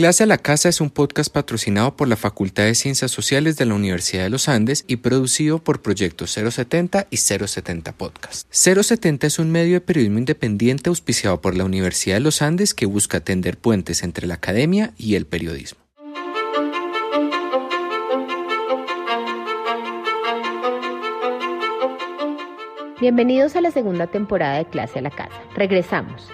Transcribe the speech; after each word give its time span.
Clase 0.00 0.22
a 0.22 0.26
la 0.26 0.38
Casa 0.38 0.70
es 0.70 0.80
un 0.80 0.88
podcast 0.88 1.30
patrocinado 1.30 1.94
por 1.94 2.08
la 2.08 2.16
Facultad 2.16 2.64
de 2.64 2.74
Ciencias 2.74 3.10
Sociales 3.10 3.58
de 3.58 3.66
la 3.66 3.74
Universidad 3.74 4.22
de 4.22 4.30
los 4.30 4.48
Andes 4.48 4.86
y 4.88 4.96
producido 4.96 5.58
por 5.58 5.82
Proyectos 5.82 6.30
070 6.30 7.06
y 7.10 7.18
070 7.18 7.92
Podcast. 7.92 8.48
070 8.50 9.26
es 9.26 9.38
un 9.38 9.52
medio 9.52 9.74
de 9.74 9.82
periodismo 9.82 10.18
independiente 10.18 10.88
auspiciado 10.88 11.42
por 11.42 11.54
la 11.54 11.66
Universidad 11.66 12.16
de 12.16 12.20
los 12.20 12.40
Andes 12.40 12.72
que 12.72 12.86
busca 12.86 13.20
tender 13.20 13.58
puentes 13.58 14.02
entre 14.02 14.26
la 14.26 14.36
academia 14.36 14.94
y 14.96 15.16
el 15.16 15.26
periodismo. 15.26 15.80
Bienvenidos 23.02 23.54
a 23.54 23.60
la 23.60 23.70
segunda 23.70 24.06
temporada 24.06 24.56
de 24.56 24.64
Clase 24.64 25.00
a 25.00 25.02
la 25.02 25.10
Casa. 25.10 25.42
Regresamos. 25.54 26.30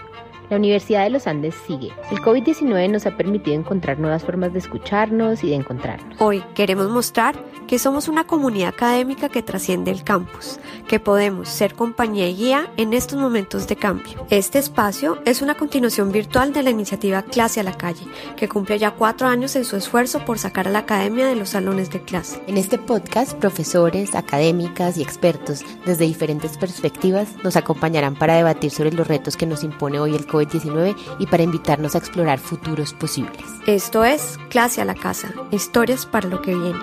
La 0.49 0.59
Universidad 0.59 1.03
de 1.03 1.11
los 1.11 1.27
Andes 1.27 1.57
sigue. 1.67 1.93
El 2.13 2.19
COVID-19 2.19 2.89
nos 2.89 3.05
ha 3.07 3.17
permitido 3.17 3.57
encontrar 3.57 3.99
nuevas 3.99 4.23
formas 4.23 4.53
de 4.53 4.61
escucharnos 4.61 5.43
y 5.43 5.49
de 5.49 5.57
encontrarnos. 5.57 6.21
Hoy 6.21 6.45
queremos 6.55 6.89
mostrar 6.89 7.35
que 7.67 7.81
somos 7.81 8.07
una 8.07 8.29
comunidad 8.29 8.69
académica 8.69 9.29
que 9.29 9.43
trasciende 9.43 9.91
el 9.91 10.05
campus, 10.05 10.61
que 10.87 11.01
podemos 11.01 11.49
ser 11.49 11.75
compañía 11.75 12.29
y 12.29 12.37
guía 12.37 12.71
en 12.77 12.93
estos 12.93 13.19
momentos 13.19 13.67
de 13.67 13.75
cambio. 13.75 14.25
Este 14.31 14.61
espacio 14.61 15.19
es 15.25 15.43
una 15.43 15.57
continuación 15.57 16.13
virtual 16.13 16.53
de 16.53 16.63
la 16.63 16.71
iniciativa 16.71 17.23
Clase 17.23 17.59
a 17.59 17.65
la 17.65 17.77
Calle, 17.77 18.07
que 18.37 18.49
cumple 18.49 18.79
ya 18.79 18.93
cuatro 18.93 19.27
años 19.27 19.57
en 19.57 19.65
su 19.65 19.75
esfuerzo 19.75 20.25
por 20.25 20.39
sacar 20.39 20.69
a 20.69 20.71
la 20.71 20.81
academia 20.81 21.27
de 21.27 21.35
los 21.35 21.51
salones 21.51 21.91
de 21.91 22.03
clase. 22.03 22.41
En 22.47 22.57
este 22.57 22.79
podcast, 22.79 23.33
profesores, 23.35 24.15
académicas 24.15 24.97
y 24.97 25.03
expertos 25.03 25.65
desde 25.85 26.05
diferentes 26.05 26.57
perspectivas 26.57 27.29
nos 27.43 27.57
acompañarán 27.57 28.15
para 28.15 28.37
debatir 28.37 28.71
sobre 28.71 28.93
los 28.93 29.09
retos 29.09 29.37
que 29.37 29.47
nos 29.47 29.65
impone 29.65 29.99
hoy 29.99 30.15
el 30.15 30.27
COVID 30.27 30.36
19 30.45 30.95
y 31.19 31.27
para 31.27 31.43
invitarnos 31.43 31.95
a 31.95 31.99
explorar 31.99 32.39
futuros 32.39 32.93
posibles. 32.93 33.45
Esto 33.67 34.05
es 34.05 34.39
Clase 34.51 34.81
a 34.81 34.85
la 34.85 34.95
Casa, 34.95 35.33
historias 35.51 36.07
para 36.07 36.29
lo 36.29 36.43
que 36.43 36.55
viene. 36.55 36.79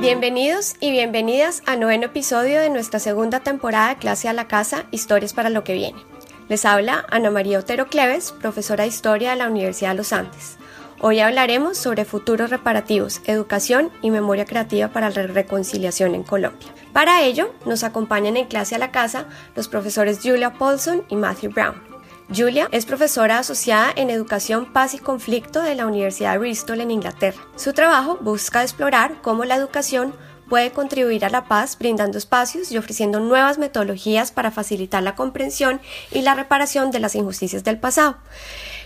Bienvenidos 0.00 0.76
y 0.80 0.90
bienvenidas 0.90 1.62
a 1.66 1.76
noveno 1.76 2.06
episodio 2.06 2.60
de 2.60 2.70
nuestra 2.70 2.98
segunda 2.98 3.40
temporada 3.40 3.90
de 3.90 3.96
Clase 3.96 4.28
a 4.28 4.32
la 4.32 4.48
Casa, 4.48 4.86
Historias 4.90 5.34
para 5.34 5.50
lo 5.50 5.62
que 5.62 5.74
viene. 5.74 6.02
Les 6.48 6.64
habla 6.64 7.04
Ana 7.10 7.30
María 7.30 7.58
Otero 7.58 7.86
Cleves, 7.86 8.32
profesora 8.32 8.84
de 8.84 8.88
Historia 8.88 9.30
de 9.30 9.36
la 9.36 9.48
Universidad 9.48 9.90
de 9.90 9.96
los 9.96 10.12
Andes. 10.12 10.59
Hoy 11.02 11.20
hablaremos 11.20 11.78
sobre 11.78 12.04
futuros 12.04 12.50
reparativos, 12.50 13.22
educación 13.24 13.90
y 14.02 14.10
memoria 14.10 14.44
creativa 14.44 14.88
para 14.88 15.08
la 15.08 15.22
reconciliación 15.22 16.14
en 16.14 16.22
Colombia. 16.22 16.68
Para 16.92 17.22
ello, 17.22 17.54
nos 17.64 17.84
acompañan 17.84 18.36
en 18.36 18.44
clase 18.44 18.74
a 18.74 18.78
la 18.78 18.90
casa 18.90 19.24
los 19.56 19.66
profesores 19.66 20.18
Julia 20.22 20.52
Paulson 20.52 21.02
y 21.08 21.16
Matthew 21.16 21.52
Brown. 21.52 21.82
Julia 22.28 22.68
es 22.70 22.84
profesora 22.84 23.38
asociada 23.38 23.90
en 23.96 24.10
Educación, 24.10 24.74
Paz 24.74 24.92
y 24.92 24.98
Conflicto 24.98 25.62
de 25.62 25.74
la 25.74 25.86
Universidad 25.86 26.32
de 26.32 26.38
Bristol 26.38 26.82
en 26.82 26.90
Inglaterra. 26.90 27.40
Su 27.56 27.72
trabajo 27.72 28.18
busca 28.20 28.62
explorar 28.62 29.22
cómo 29.22 29.46
la 29.46 29.56
educación 29.56 30.14
puede 30.50 30.72
contribuir 30.72 31.24
a 31.24 31.30
la 31.30 31.44
paz 31.44 31.78
brindando 31.78 32.18
espacios 32.18 32.70
y 32.70 32.76
ofreciendo 32.76 33.20
nuevas 33.20 33.56
metodologías 33.56 34.32
para 34.32 34.50
facilitar 34.50 35.02
la 35.02 35.14
comprensión 35.14 35.80
y 36.12 36.20
la 36.20 36.34
reparación 36.34 36.90
de 36.90 37.00
las 37.00 37.14
injusticias 37.14 37.64
del 37.64 37.78
pasado. 37.78 38.18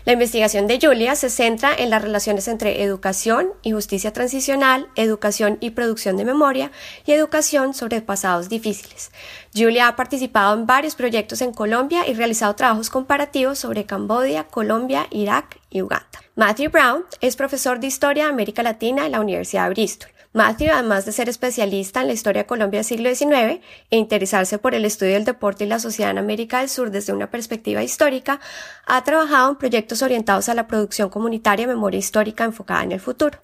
La 0.04 0.12
investigación 0.12 0.66
de 0.66 0.78
Julia 0.80 1.16
se 1.16 1.30
centra 1.30 1.74
en 1.74 1.88
las 1.88 2.02
relaciones 2.02 2.46
entre 2.46 2.82
educación 2.82 3.48
y 3.62 3.72
justicia 3.72 4.12
transicional, 4.12 4.86
educación 4.96 5.56
y 5.60 5.70
producción 5.70 6.18
de 6.18 6.26
memoria 6.26 6.70
y 7.06 7.12
educación 7.12 7.72
sobre 7.72 8.02
pasados 8.02 8.50
difíciles. 8.50 9.10
Julia 9.54 9.88
ha 9.88 9.96
participado 9.96 10.52
en 10.52 10.66
varios 10.66 10.94
proyectos 10.94 11.40
en 11.40 11.54
Colombia 11.54 12.06
y 12.06 12.12
realizado 12.12 12.54
trabajos 12.54 12.90
comparativos 12.90 13.58
sobre 13.58 13.86
Camboya, 13.86 14.44
Colombia, 14.44 15.06
Irak 15.10 15.58
y 15.70 15.80
Uganda. 15.80 16.06
Matthew 16.36 16.70
Brown 16.70 17.04
es 17.22 17.36
profesor 17.36 17.80
de 17.80 17.86
Historia 17.86 18.24
de 18.24 18.30
América 18.30 18.62
Latina 18.62 19.06
en 19.06 19.12
la 19.12 19.20
Universidad 19.20 19.64
de 19.64 19.70
Bristol. 19.70 20.13
Matthew, 20.34 20.72
además 20.72 21.04
de 21.06 21.12
ser 21.12 21.28
especialista 21.28 22.00
en 22.00 22.08
la 22.08 22.12
historia 22.12 22.42
de 22.42 22.46
Colombia 22.48 22.78
del 22.78 22.84
siglo 22.84 23.08
XIX 23.08 23.62
e 23.90 23.96
interesarse 23.96 24.58
por 24.58 24.74
el 24.74 24.84
estudio 24.84 25.12
del 25.12 25.24
deporte 25.24 25.62
y 25.62 25.68
la 25.68 25.78
sociedad 25.78 26.10
en 26.10 26.18
América 26.18 26.58
del 26.58 26.68
Sur 26.68 26.90
desde 26.90 27.12
una 27.12 27.30
perspectiva 27.30 27.84
histórica, 27.84 28.40
ha 28.84 29.04
trabajado 29.04 29.50
en 29.50 29.56
proyectos 29.56 30.02
orientados 30.02 30.48
a 30.48 30.54
la 30.54 30.66
producción 30.66 31.08
comunitaria 31.08 31.68
de 31.68 31.72
memoria 31.72 31.98
histórica 31.98 32.42
enfocada 32.42 32.82
en 32.82 32.90
el 32.90 32.98
futuro. 32.98 33.38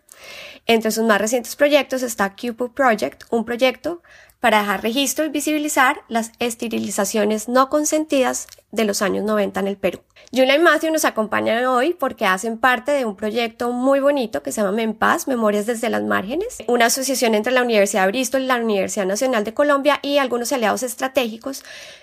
Entre 0.67 0.91
sus 0.91 1.05
más 1.05 1.21
recientes 1.21 1.57
proyectos 1.57 2.03
está 2.03 2.35
QPU 2.35 2.73
Project, 2.73 3.25
un 3.31 3.45
proyecto 3.45 4.03
para 4.41 4.61
dejar 4.61 4.83
registro 4.83 5.25
y 5.27 5.29
visibilizar 5.29 6.01
las 6.09 6.33
esterilizaciones 6.39 7.49
no 7.49 7.69
consentidas 7.69 8.47
de 8.73 8.85
los 8.85 9.03
años 9.03 9.25
90 9.25 9.61
en 9.61 9.67
el 9.69 9.77
Perú. 9.77 10.01
Julia 10.33 10.57
y 10.57 10.59
Matthew 10.59 10.93
nos 10.93 11.05
acompañan 11.05 11.65
hoy 11.67 11.93
porque 11.93 12.25
hacen 12.25 12.57
parte 12.57 12.93
de 12.93 13.05
un 13.05 13.17
proyecto 13.17 13.71
muy 13.71 14.01
bonito 14.01 14.43
que 14.43 14.53
se 14.53 14.63
llama 14.63 14.73
MEMPAS, 14.73 15.29
Memorias 15.29 15.67
desde 15.67 15.91
las 15.91 16.03
Márgenes, 16.03 16.59
una 16.69 16.87
asociación 16.87 17.35
entre 17.35 17.53
la 17.53 17.63
Universidad 17.63 18.05
de 18.05 18.13
Bristol 18.13 18.47
la 18.47 18.57
Universidad 18.57 19.07
Nacional 19.07 19.45
de 19.45 19.53
Colombia 19.53 19.99
y 20.03 20.19
algunos 20.19 20.53
aliados 20.53 20.83
estratégicos 20.83 21.63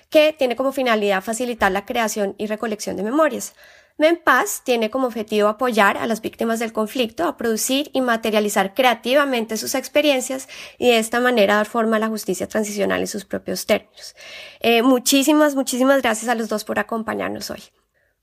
que 0.09 0.33
tiene 0.37 0.55
como 0.55 0.71
finalidad 0.71 1.23
facilitar 1.23 1.71
la 1.71 1.85
creación 1.85 2.35
y 2.37 2.45
recolección 2.47 2.97
de 2.97 3.03
memorias. 3.03 3.55
MEMPAS 3.97 4.61
tiene 4.63 4.89
como 4.91 5.07
objetivo 5.07 5.47
apoyar 5.47 5.97
a 5.97 6.05
las 6.05 6.21
víctimas 6.21 6.59
del 6.59 6.71
conflicto 6.71 7.23
a 7.25 7.35
producir 7.35 7.89
y 7.93 8.01
materializar 8.01 8.73
creativamente 8.73 9.57
sus 9.57 9.73
experiencias 9.73 10.47
y 10.77 10.89
de 10.89 10.99
esta 10.99 11.19
manera 11.19 11.55
dar 11.55 11.65
forma 11.65 11.97
a 11.97 11.99
la 11.99 12.07
justicia 12.07 12.47
transicional 12.47 13.01
en 13.01 13.07
sus 13.07 13.25
propios 13.25 13.65
términos. 13.65 14.15
Eh, 14.59 14.83
muchísimas, 14.83 15.55
muchísimas 15.55 16.01
gracias 16.01 16.29
a 16.29 16.35
los 16.35 16.47
dos 16.47 16.63
por 16.63 16.79
acompañarnos 16.79 17.49
hoy. 17.49 17.63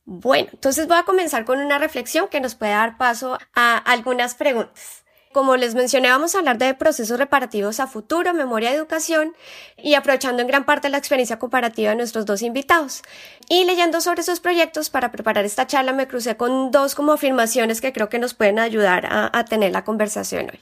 Bueno, 0.04 0.48
entonces 0.52 0.86
voy 0.86 0.98
a 0.98 1.04
comenzar 1.04 1.44
con 1.44 1.58
una 1.60 1.78
reflexión 1.78 2.28
que 2.28 2.40
nos 2.40 2.54
puede 2.54 2.72
dar 2.72 2.98
paso 2.98 3.38
a 3.54 3.76
algunas 3.78 4.34
preguntas. 4.34 5.03
Como 5.34 5.56
les 5.56 5.74
mencioné, 5.74 6.10
vamos 6.10 6.36
a 6.36 6.38
hablar 6.38 6.58
de 6.58 6.74
procesos 6.74 7.18
reparativos 7.18 7.80
a 7.80 7.88
futuro, 7.88 8.32
memoria 8.34 8.72
educación, 8.72 9.34
y 9.76 9.94
aprovechando 9.94 10.42
en 10.42 10.46
gran 10.46 10.64
parte 10.64 10.88
la 10.88 10.98
experiencia 10.98 11.40
comparativa 11.40 11.90
de 11.90 11.96
nuestros 11.96 12.24
dos 12.24 12.40
invitados. 12.40 13.02
Y 13.48 13.64
leyendo 13.64 14.00
sobre 14.00 14.22
sus 14.22 14.38
proyectos 14.38 14.90
para 14.90 15.10
preparar 15.10 15.44
esta 15.44 15.66
charla, 15.66 15.92
me 15.92 16.06
crucé 16.06 16.36
con 16.36 16.70
dos 16.70 16.94
como 16.94 17.14
afirmaciones 17.14 17.80
que 17.80 17.92
creo 17.92 18.08
que 18.08 18.20
nos 18.20 18.32
pueden 18.32 18.60
ayudar 18.60 19.06
a, 19.06 19.28
a 19.36 19.44
tener 19.44 19.72
la 19.72 19.82
conversación 19.82 20.50
hoy. 20.52 20.60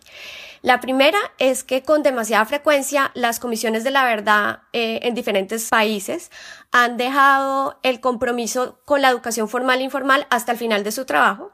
La 0.62 0.80
primera 0.80 1.18
es 1.38 1.64
que 1.64 1.82
con 1.82 2.02
demasiada 2.02 2.46
frecuencia 2.46 3.10
las 3.12 3.40
comisiones 3.40 3.84
de 3.84 3.90
la 3.90 4.04
verdad 4.04 4.60
eh, 4.72 5.00
en 5.02 5.14
diferentes 5.14 5.68
países 5.68 6.30
han 6.70 6.96
dejado 6.96 7.78
el 7.82 8.00
compromiso 8.00 8.78
con 8.86 9.02
la 9.02 9.10
educación 9.10 9.50
formal 9.50 9.80
e 9.80 9.84
informal 9.84 10.26
hasta 10.30 10.52
el 10.52 10.58
final 10.58 10.82
de 10.82 10.92
su 10.92 11.04
trabajo, 11.04 11.51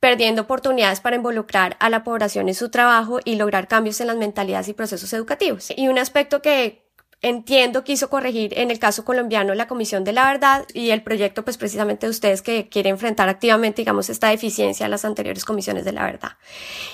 perdiendo 0.00 0.42
oportunidades 0.42 1.00
para 1.00 1.16
involucrar 1.16 1.76
a 1.80 1.90
la 1.90 2.04
población 2.04 2.48
en 2.48 2.54
su 2.54 2.70
trabajo 2.70 3.20
y 3.24 3.36
lograr 3.36 3.68
cambios 3.68 4.00
en 4.00 4.08
las 4.08 4.16
mentalidades 4.16 4.68
y 4.68 4.74
procesos 4.74 5.12
educativos. 5.12 5.72
Y 5.76 5.88
un 5.88 5.98
aspecto 5.98 6.42
que 6.42 6.89
entiendo 7.22 7.84
quiso 7.84 8.08
corregir 8.08 8.58
en 8.58 8.70
el 8.70 8.78
caso 8.78 9.04
colombiano 9.04 9.54
la 9.54 9.68
Comisión 9.68 10.04
de 10.04 10.12
la 10.12 10.26
Verdad 10.26 10.66
y 10.72 10.90
el 10.90 11.02
proyecto 11.02 11.44
pues 11.44 11.58
precisamente 11.58 12.06
de 12.06 12.10
ustedes 12.10 12.40
que 12.40 12.68
quieren 12.68 12.92
enfrentar 12.92 13.28
activamente 13.28 13.82
digamos 13.82 14.08
esta 14.08 14.28
deficiencia 14.28 14.86
a 14.86 14.88
las 14.88 15.04
anteriores 15.04 15.44
comisiones 15.44 15.84
de 15.84 15.92
la 15.92 16.04
verdad. 16.04 16.32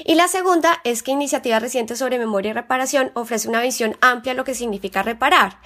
Y 0.04 0.15
la 0.15 0.28
segunda 0.28 0.81
es 0.84 1.03
que 1.03 1.12
Iniciativa 1.12 1.59
Reciente 1.59 1.97
sobre 1.97 2.19
Memoria 2.19 2.50
y 2.50 2.54
Reparación 2.54 3.10
ofrece 3.15 3.48
una 3.48 3.60
visión 3.60 3.97
amplia 4.00 4.32
de 4.32 4.36
lo 4.36 4.44
que 4.44 4.54
significa 4.54 5.03
reparar. 5.03 5.59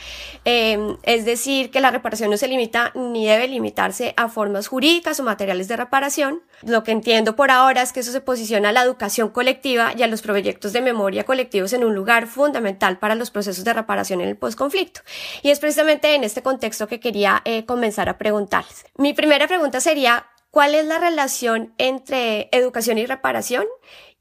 Em, 0.44 0.96
es 1.02 1.24
decir, 1.24 1.70
que 1.70 1.80
la 1.80 1.90
reparación 1.90 2.30
no 2.30 2.36
se 2.36 2.48
limita 2.48 2.92
ni 2.94 3.26
debe 3.26 3.48
limitarse 3.48 4.14
a 4.16 4.28
formas 4.28 4.68
jurídicas 4.68 5.20
o 5.20 5.22
materiales 5.22 5.68
de 5.68 5.76
reparación. 5.76 6.42
Lo 6.62 6.84
que 6.84 6.92
entiendo 6.92 7.36
por 7.36 7.50
ahora 7.50 7.82
es 7.82 7.92
que 7.92 8.00
eso 8.00 8.12
se 8.12 8.20
posiciona 8.20 8.68
a 8.68 8.72
la 8.72 8.82
educación 8.82 9.30
colectiva 9.30 9.92
y 9.96 10.02
a 10.02 10.06
los 10.06 10.22
proyectos 10.22 10.72
de 10.72 10.82
memoria 10.82 11.24
colectivos 11.24 11.72
en 11.72 11.84
un 11.84 11.94
lugar 11.94 12.26
fundamental 12.26 12.98
para 12.98 13.14
los 13.14 13.30
procesos 13.30 13.64
de 13.64 13.72
reparación 13.72 14.20
en 14.20 14.28
el 14.28 14.36
conflicto. 14.56 15.00
Y 15.42 15.50
es 15.50 15.58
precisamente 15.58 16.14
en 16.14 16.24
este 16.24 16.42
contexto 16.42 16.88
que 16.88 17.00
quería 17.00 17.42
eh, 17.44 17.64
comenzar 17.64 18.08
a 18.08 18.18
preguntarles. 18.18 18.84
Mi 18.96 19.12
primera 19.12 19.46
pregunta 19.46 19.80
sería, 19.80 20.26
¿cuál 20.50 20.74
es 20.74 20.86
la 20.86 20.98
relación 20.98 21.74
entre 21.78 22.48
educación 22.52 22.98
y 22.98 23.06
reparación? 23.06 23.66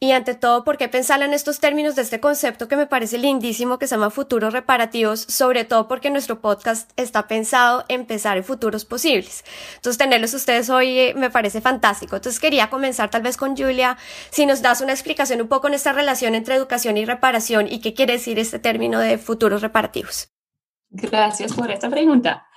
Y 0.01 0.13
ante 0.13 0.33
todo, 0.33 0.63
¿por 0.63 0.77
qué 0.77 0.87
pensar 0.87 1.21
en 1.23 1.33
estos 1.33 1.59
términos 1.59 1.95
de 1.97 2.03
este 2.03 2.21
concepto 2.21 2.69
que 2.69 2.77
me 2.77 2.87
parece 2.87 3.17
lindísimo 3.17 3.77
que 3.77 3.85
se 3.85 3.95
llama 3.95 4.09
futuros 4.09 4.53
reparativos? 4.53 5.19
Sobre 5.19 5.65
todo 5.65 5.89
porque 5.89 6.09
nuestro 6.09 6.39
podcast 6.39 6.89
está 6.95 7.27
pensado 7.27 7.83
en 7.89 8.05
pensar 8.05 8.37
en 8.37 8.45
futuros 8.45 8.85
posibles. 8.85 9.43
Entonces, 9.75 9.97
tenerlos 9.97 10.33
ustedes 10.33 10.69
hoy 10.69 10.97
eh, 10.97 11.13
me 11.17 11.29
parece 11.29 11.59
fantástico. 11.59 12.15
Entonces, 12.15 12.39
quería 12.39 12.69
comenzar 12.69 13.09
tal 13.09 13.23
vez 13.23 13.35
con 13.35 13.57
Julia, 13.57 13.97
si 14.29 14.45
nos 14.45 14.61
das 14.61 14.79
una 14.79 14.93
explicación 14.93 15.41
un 15.41 15.49
poco 15.49 15.67
en 15.67 15.73
esta 15.73 15.91
relación 15.91 16.33
entre 16.33 16.55
educación 16.55 16.95
y 16.95 17.03
reparación 17.03 17.67
y 17.69 17.81
qué 17.81 17.93
quiere 17.93 18.13
decir 18.13 18.39
este 18.39 18.57
término 18.57 18.99
de 18.99 19.17
futuros 19.17 19.61
reparativos. 19.61 20.29
Gracias 20.89 21.53
por 21.53 21.69
esta 21.71 21.89
pregunta. 21.89 22.47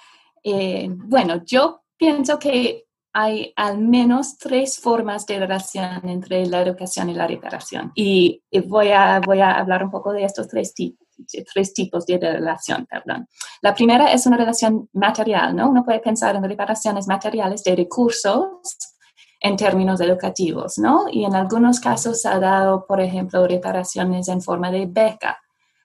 Eh, 0.44 0.86
bueno, 0.90 1.42
yo 1.44 1.82
pienso 1.96 2.38
que 2.38 2.84
hay 3.12 3.52
al 3.56 3.78
menos 3.78 4.38
tres 4.38 4.78
formas 4.78 5.26
de 5.26 5.38
relación 5.38 6.08
entre 6.08 6.46
la 6.46 6.62
educación 6.62 7.10
y 7.10 7.14
la 7.14 7.26
reparación. 7.26 7.92
Y 7.94 8.42
voy 8.66 8.90
a, 8.90 9.20
voy 9.20 9.40
a 9.40 9.58
hablar 9.58 9.84
un 9.84 9.90
poco 9.90 10.12
de 10.12 10.24
estos 10.24 10.48
tres 10.48 10.72
tipos. 10.74 11.06
tres 11.52 11.72
tipos 11.72 12.04
de 12.06 12.18
relación, 12.18 12.86
perdón. 12.86 13.28
La 13.60 13.74
primera 13.74 14.12
es 14.12 14.26
una 14.26 14.36
relación 14.36 14.88
material, 14.92 15.54
¿no? 15.54 15.68
Uno 15.68 15.84
puede 15.84 16.00
pensar 16.00 16.34
en 16.34 16.42
reparaciones 16.42 17.06
materiales 17.06 17.62
de 17.62 17.76
recursos 17.76 18.48
en 19.40 19.56
términos 19.56 20.00
educativos, 20.00 20.78
¿no? 20.78 21.06
Y 21.10 21.24
en 21.24 21.34
algunos 21.34 21.80
casos 21.80 22.22
se 22.22 22.28
ha 22.28 22.38
dado, 22.38 22.86
por 22.86 23.00
ejemplo, 23.00 23.46
reparaciones 23.46 24.28
en 24.28 24.40
forma 24.40 24.70
de 24.70 24.86
beca 24.86 25.38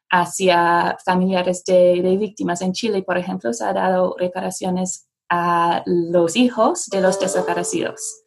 hacia 0.09 0.95
familiares 1.03 1.63
de, 1.65 2.01
de 2.01 2.17
víctimas. 2.17 2.61
En 2.61 2.71
Chile, 2.71 3.03
por 3.03 3.17
ejemplo, 3.17 3.51
se 3.51 3.65
ha 3.65 3.73
dado 3.73 4.15
reparaciones 4.17 5.06
a 5.29 5.83
los 5.85 6.35
hijos 6.35 6.87
de 6.87 7.01
los 7.01 7.19
desaparecidos. 7.19 8.23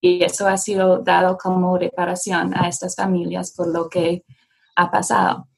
Y 0.00 0.22
eso 0.22 0.46
ha 0.46 0.56
sido 0.56 0.98
dado 0.98 1.36
como 1.36 1.76
reparación 1.76 2.54
a 2.54 2.68
estas 2.68 2.94
familias 2.94 3.52
por 3.52 3.68
lo 3.68 3.88
que 3.88 4.24
ha 4.76 4.90
pasado. 4.90 5.48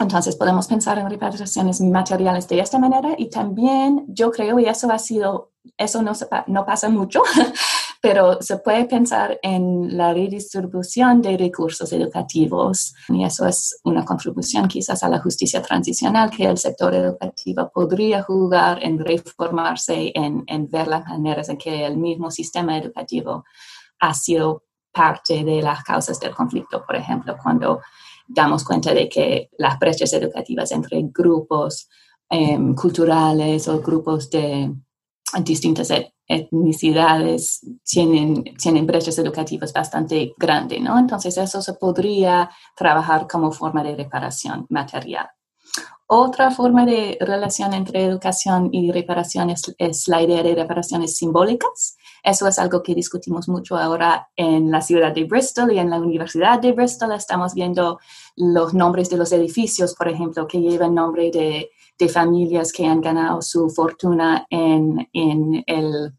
Entonces 0.00 0.36
podemos 0.36 0.68
pensar 0.68 0.98
en 0.98 1.10
reparaciones 1.10 1.80
materiales 1.80 2.46
de 2.48 2.60
esta 2.60 2.78
manera 2.78 3.14
y 3.18 3.30
también 3.30 4.04
yo 4.08 4.30
creo, 4.30 4.58
y 4.60 4.66
eso 4.66 4.90
ha 4.92 4.98
sido, 4.98 5.52
eso 5.76 6.02
no, 6.02 6.12
no 6.46 6.64
pasa 6.64 6.88
mucho, 6.88 7.22
pero 8.00 8.40
se 8.40 8.58
puede 8.58 8.84
pensar 8.84 9.38
en 9.42 9.96
la 9.96 10.12
redistribución 10.12 11.20
de 11.20 11.36
recursos 11.36 11.92
educativos 11.92 12.94
y 13.08 13.24
eso 13.24 13.46
es 13.46 13.80
una 13.84 14.04
contribución 14.04 14.68
quizás 14.68 15.02
a 15.02 15.08
la 15.08 15.18
justicia 15.18 15.62
transicional 15.62 16.30
que 16.30 16.44
el 16.44 16.58
sector 16.58 16.94
educativo 16.94 17.70
podría 17.74 18.22
jugar 18.22 18.78
en 18.82 18.98
reformarse, 18.98 20.12
en, 20.14 20.44
en 20.46 20.68
ver 20.68 20.86
las 20.86 21.06
maneras 21.06 21.48
en 21.48 21.58
que 21.58 21.84
el 21.84 21.96
mismo 21.96 22.30
sistema 22.30 22.78
educativo 22.78 23.44
ha 24.00 24.14
sido 24.14 24.64
parte 24.92 25.44
de 25.44 25.62
las 25.62 25.82
causas 25.82 26.18
del 26.20 26.34
conflicto, 26.34 26.84
por 26.84 26.96
ejemplo, 26.96 27.36
cuando 27.42 27.80
damos 28.26 28.64
cuenta 28.64 28.92
de 28.92 29.08
que 29.08 29.50
las 29.58 29.78
brechas 29.78 30.12
educativas 30.12 30.70
entre 30.72 31.00
grupos 31.02 31.88
em, 32.28 32.74
culturales 32.74 33.68
o 33.68 33.80
grupos 33.80 34.28
de 34.30 34.72
distintas 35.42 35.92
etnicidades 36.26 37.60
tienen, 37.84 38.44
tienen 38.56 38.86
brechas 38.86 39.18
educativas 39.18 39.72
bastante 39.72 40.34
grandes, 40.36 40.80
¿no? 40.80 40.98
Entonces 40.98 41.36
eso 41.36 41.60
se 41.60 41.74
podría 41.74 42.50
trabajar 42.74 43.26
como 43.26 43.52
forma 43.52 43.82
de 43.82 43.96
reparación 43.96 44.66
material. 44.70 45.28
Otra 46.10 46.50
forma 46.50 46.86
de 46.86 47.18
relación 47.20 47.74
entre 47.74 48.02
educación 48.02 48.70
y 48.72 48.90
reparación 48.90 49.50
es, 49.50 50.08
la 50.08 50.22
idea 50.22 50.42
de 50.42 50.54
reparaciones 50.54 51.16
simbólicas. 51.16 51.97
Eso 52.22 52.46
es 52.48 52.58
algo 52.58 52.82
que 52.82 52.94
discutimos 52.94 53.48
mucho 53.48 53.76
ahora 53.76 54.28
en 54.36 54.70
la 54.70 54.80
ciudad 54.80 55.12
de 55.12 55.24
Bristol 55.24 55.72
y 55.72 55.78
en 55.78 55.90
la 55.90 55.98
Universidad 55.98 56.60
de 56.60 56.72
Bristol. 56.72 57.12
Estamos 57.12 57.54
viendo 57.54 57.98
los 58.36 58.74
nombres 58.74 59.10
de 59.10 59.16
los 59.16 59.32
edificios, 59.32 59.94
por 59.94 60.08
ejemplo, 60.08 60.46
que 60.46 60.60
llevan 60.60 60.94
nombre 60.94 61.30
de, 61.30 61.70
familias 62.12 62.72
que 62.72 62.86
han 62.86 63.00
ganado 63.00 63.42
su 63.42 63.68
fortuna 63.70 64.46
en, 64.50 65.08
el, 65.12 66.14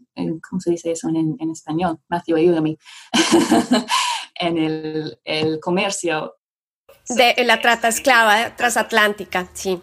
¿cómo 0.49 0.59
se 0.59 0.71
dice 0.71 0.91
eso 0.91 1.07
en, 1.07 1.37
español? 1.51 1.99
Matthew, 2.09 2.35
ayúdame. 2.35 2.77
en 4.35 4.57
el, 4.57 5.19
el 5.23 5.59
comercio 5.61 6.33
de 7.09 7.43
la 7.43 7.59
trata 7.59 7.87
esclava 7.87 8.55
transatlántica, 8.55 9.47
sí. 9.53 9.81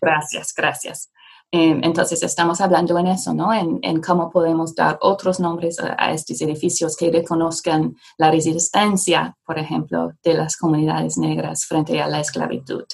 Gracias, 0.00 0.52
gracias. 0.54 1.10
Em, 1.52 1.80
entonces 1.82 2.22
estamos 2.22 2.60
hablando 2.60 2.96
en 2.98 3.08
eso, 3.08 3.34
¿no? 3.34 3.52
En, 3.52 4.00
cómo 4.00 4.30
podemos 4.30 4.72
dar 4.74 4.98
otros 5.00 5.40
nombres 5.40 5.78
a, 5.80 6.12
estos 6.12 6.40
edificios 6.42 6.96
que 6.96 7.10
reconozcan 7.10 7.96
la 8.18 8.30
resistencia, 8.30 9.36
por 9.44 9.58
ejemplo, 9.58 10.12
de 10.22 10.34
las 10.34 10.56
comunidades 10.56 11.18
negras 11.18 11.64
frente 11.64 12.00
a 12.00 12.06
la 12.06 12.20
esclavitud. 12.20 12.84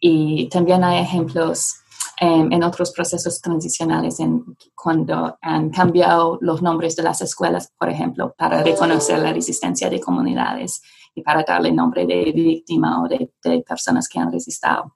Y 0.00 0.48
también 0.48 0.84
hay 0.84 1.02
ejemplos 1.02 1.74
em, 2.18 2.50
en 2.50 2.62
otros 2.62 2.92
procesos 2.92 3.42
transicionales 3.42 4.20
en 4.20 4.42
cuando 4.74 5.36
han 5.42 5.68
cambiado 5.68 6.38
los 6.40 6.62
nombres 6.62 6.96
de 6.96 7.02
las 7.02 7.20
escuelas, 7.20 7.72
por 7.78 7.90
ejemplo, 7.90 8.34
para 8.38 8.62
reconocer 8.62 9.18
la 9.18 9.34
resistencia 9.34 9.90
de 9.90 10.00
comunidades 10.00 10.80
y 11.14 11.22
para 11.22 11.42
darle 11.42 11.72
nombre 11.72 12.06
de 12.06 12.32
víctima 12.32 13.02
o 13.02 13.08
de, 13.08 13.30
personas 13.66 14.08
que 14.08 14.18
han 14.18 14.32
resistido 14.32 14.94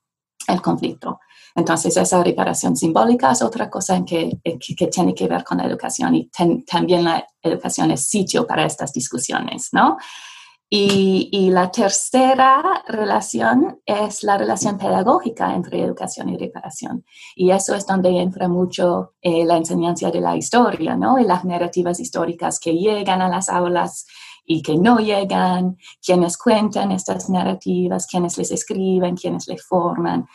el 0.49 0.63
conflicto. 0.63 1.21
Entonces, 1.55 1.97
esa 1.97 2.23
reparación 2.23 2.77
simbólica 2.77 3.33
es 3.33 3.43
otra 3.43 3.69
cosa 3.69 4.03
que, 4.05 4.39
que, 4.43 4.87
tiene 4.87 5.15
que 5.15 5.29
ver 5.29 5.45
con 5.45 5.59
la 5.59 5.67
educación 5.67 6.15
y 6.15 6.31
también 6.67 7.05
la 7.05 7.27
educación 7.43 7.91
es 7.91 8.07
sitio 8.07 8.47
para 8.47 8.65
estas 8.65 8.93
discusiones, 8.93 9.69
¿no? 9.73 9.97
Y, 10.75 11.29
y, 11.31 11.51
la 11.51 11.71
tercera 11.71 12.83
relación 12.89 13.83
es 13.85 14.23
la 14.23 14.39
relación 14.39 14.79
pedagógica 14.79 15.55
entre 15.55 15.83
educación 15.83 16.31
y 16.31 16.39
reparación. 16.39 17.05
Y 17.37 17.51
eso 17.51 17.75
es 17.75 17.87
donde 17.87 18.09
entra 18.09 18.49
mucho 18.49 19.13
eh, 19.21 19.45
la 19.45 19.59
enseñanza 19.59 20.11
de 20.11 20.23
la 20.23 20.35
historia, 20.35 20.97
¿no? 20.97 21.19
Y 21.19 21.25
las 21.25 21.45
narrativas 21.45 22.01
históricas 22.01 22.59
que 22.59 22.73
llegan 22.73 23.21
a 23.21 23.29
las 23.29 23.51
aulas 23.51 24.07
y 24.47 24.63
que 24.63 24.77
no 24.77 24.99
llegan, 24.99 25.77
quienes 26.05 26.37
cuentan 26.37 26.91
estas 26.91 27.29
narrativas, 27.29 28.07
quienes 28.07 28.39
les 28.39 28.51
escriben, 28.51 29.17
quienes 29.17 29.47
les 29.49 29.63
forman, 29.65 30.27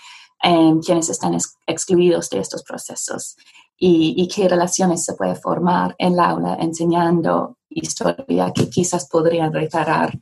eh, 0.44 0.74
quienes 0.86 1.10
están 1.10 1.38
excluidos 1.66 2.30
de 2.30 2.39
estos 2.39 2.63
procesos 2.63 3.36
y, 3.80 4.28
qué 4.34 4.48
relaciones 4.50 5.06
se 5.06 5.13
puede 5.13 5.36
formar 5.36 5.95
en 6.00 6.13
el 6.13 6.19
aula 6.19 6.57
enseñando 6.60 7.57
historia 7.69 8.51
que 8.54 8.69
quizás 8.69 9.07
podrían 9.07 9.54
reparar 9.54 10.18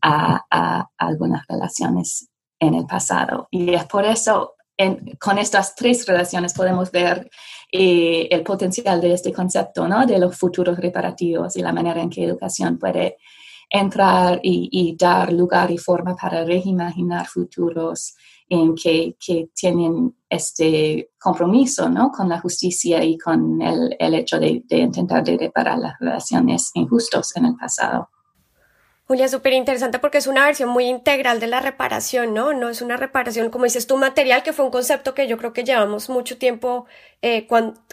algunas 0.00 1.46
relaciones 1.48 2.28
en 2.60 2.74
el 2.74 2.86
pasado. 2.86 3.48
Y 3.50 3.74
es 3.74 3.84
por 3.86 4.04
eso 4.04 4.54
con 5.18 5.38
estas 5.38 5.74
tres 5.74 6.06
relaciones 6.06 6.54
podemos 6.54 6.90
ver 6.92 7.28
eh, 7.72 8.28
el 8.30 8.42
potencial 8.42 9.00
de 9.00 9.12
este 9.12 9.32
concepto, 9.32 9.88
¿no? 9.88 10.06
De 10.06 10.18
los 10.18 10.36
futuros 10.36 10.78
reparativos 10.78 11.56
y 11.56 11.62
la 11.62 11.72
manera 11.72 12.00
en 12.00 12.10
que 12.10 12.24
educación 12.24 12.78
puede 12.78 13.18
entrar 13.68 14.40
y, 14.42 14.96
dar 14.98 15.32
lugar 15.32 15.70
y 15.70 15.78
forma 15.78 16.16
para 16.16 16.44
reimaginar 16.44 17.26
futuros 17.26 18.14
en 18.48 18.74
que, 18.74 19.16
tienen 19.54 20.14
este 20.28 21.10
compromiso 21.18 21.88
¿no? 21.88 22.10
con 22.10 22.28
la 22.28 22.40
justicia 22.40 23.02
y 23.02 23.18
con 23.18 23.60
el, 23.60 23.96
el 23.98 24.14
hecho 24.14 24.38
de, 24.38 24.62
intentar 24.68 25.24
de 25.24 25.36
reparar 25.36 25.78
las 25.78 25.98
relaciones 25.98 26.70
injustas 26.74 27.36
en 27.36 27.46
el 27.46 27.56
pasado. 27.56 28.10
Julia, 29.06 29.26
súper 29.26 29.54
interesante 29.54 29.98
porque 29.98 30.18
es 30.18 30.26
una 30.26 30.44
versión 30.44 30.68
muy 30.68 30.84
integral 30.84 31.40
de 31.40 31.46
la 31.46 31.60
reparación, 31.60 32.34
¿no? 32.34 32.52
No 32.52 32.68
es 32.68 32.82
una 32.82 32.98
reparación, 32.98 33.48
como 33.48 33.64
dices 33.64 33.86
tú, 33.86 33.96
material, 33.96 34.42
que 34.42 34.52
fue 34.52 34.66
un 34.66 34.70
concepto 34.70 35.14
que 35.14 35.26
yo 35.26 35.38
creo 35.38 35.54
que 35.54 35.64
llevamos 35.64 36.10
mucho 36.10 36.36
tiempo 36.36 36.84
eh, 37.22 37.46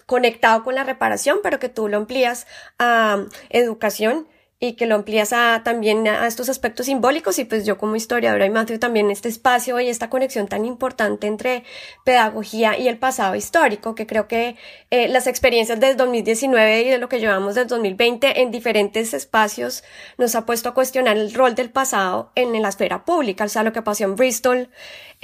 conectado 0.06 0.66
con 0.66 0.76
la 0.76 0.84
reparación, 0.84 1.40
pero 1.42 1.58
que 1.58 1.70
tú 1.70 1.88
lo 1.88 1.96
amplías 1.96 2.48
a 2.80 3.24
educación 3.50 4.28
y 4.66 4.74
que 4.74 4.86
lo 4.86 4.96
amplías 4.96 5.32
a, 5.34 5.62
también 5.64 6.08
a 6.08 6.28
estos 6.28 6.50
aspectos 6.50 6.88
simbólicos. 6.88 7.40
Y 7.40 7.46
pues 7.46 7.66
yo 7.66 7.78
como 7.78 7.96
historiadora 7.96 8.46
y 8.46 8.50
Matthew 8.50 8.80
también 8.80 9.12
este 9.12 9.30
espacio 9.30 9.80
y 9.80 9.88
esta 9.88 10.10
conexión 10.10 10.48
tan 10.48 10.66
importante 10.66 11.28
entre 11.28 11.64
pedagogía 12.04 12.78
y 12.78 12.88
el 12.88 12.98
pasado 12.98 13.36
histórico 13.36 13.96
que 13.96 14.08
creo 14.08 14.28
que 14.28 14.56
eh, 14.90 15.08
las 15.08 15.28
experiencias 15.28 15.80
del 15.80 15.98
2019 15.98 16.82
y 16.82 16.90
de 16.90 16.98
lo 16.98 17.10
que 17.10 17.20
llevamos 17.20 17.56
del 17.56 17.68
2020 17.68 18.42
en 18.42 18.52
diferentes 18.52 19.14
espacios 19.14 19.84
nos 20.18 20.36
ha 20.36 20.46
puesto 20.46 20.70
a 20.70 20.74
cuestionar 20.74 21.18
el 21.18 21.34
rol 21.34 21.56
del 21.56 21.70
pasado 21.70 22.32
en 22.36 22.60
la 22.62 22.70
esfera 22.70 23.06
pública, 23.06 23.46
o 23.46 23.50
sea, 23.50 23.64
lo 23.64 23.74
que 23.74 23.82
pasó 23.82 24.04
en 24.04 24.16
Bristol, 24.16 24.70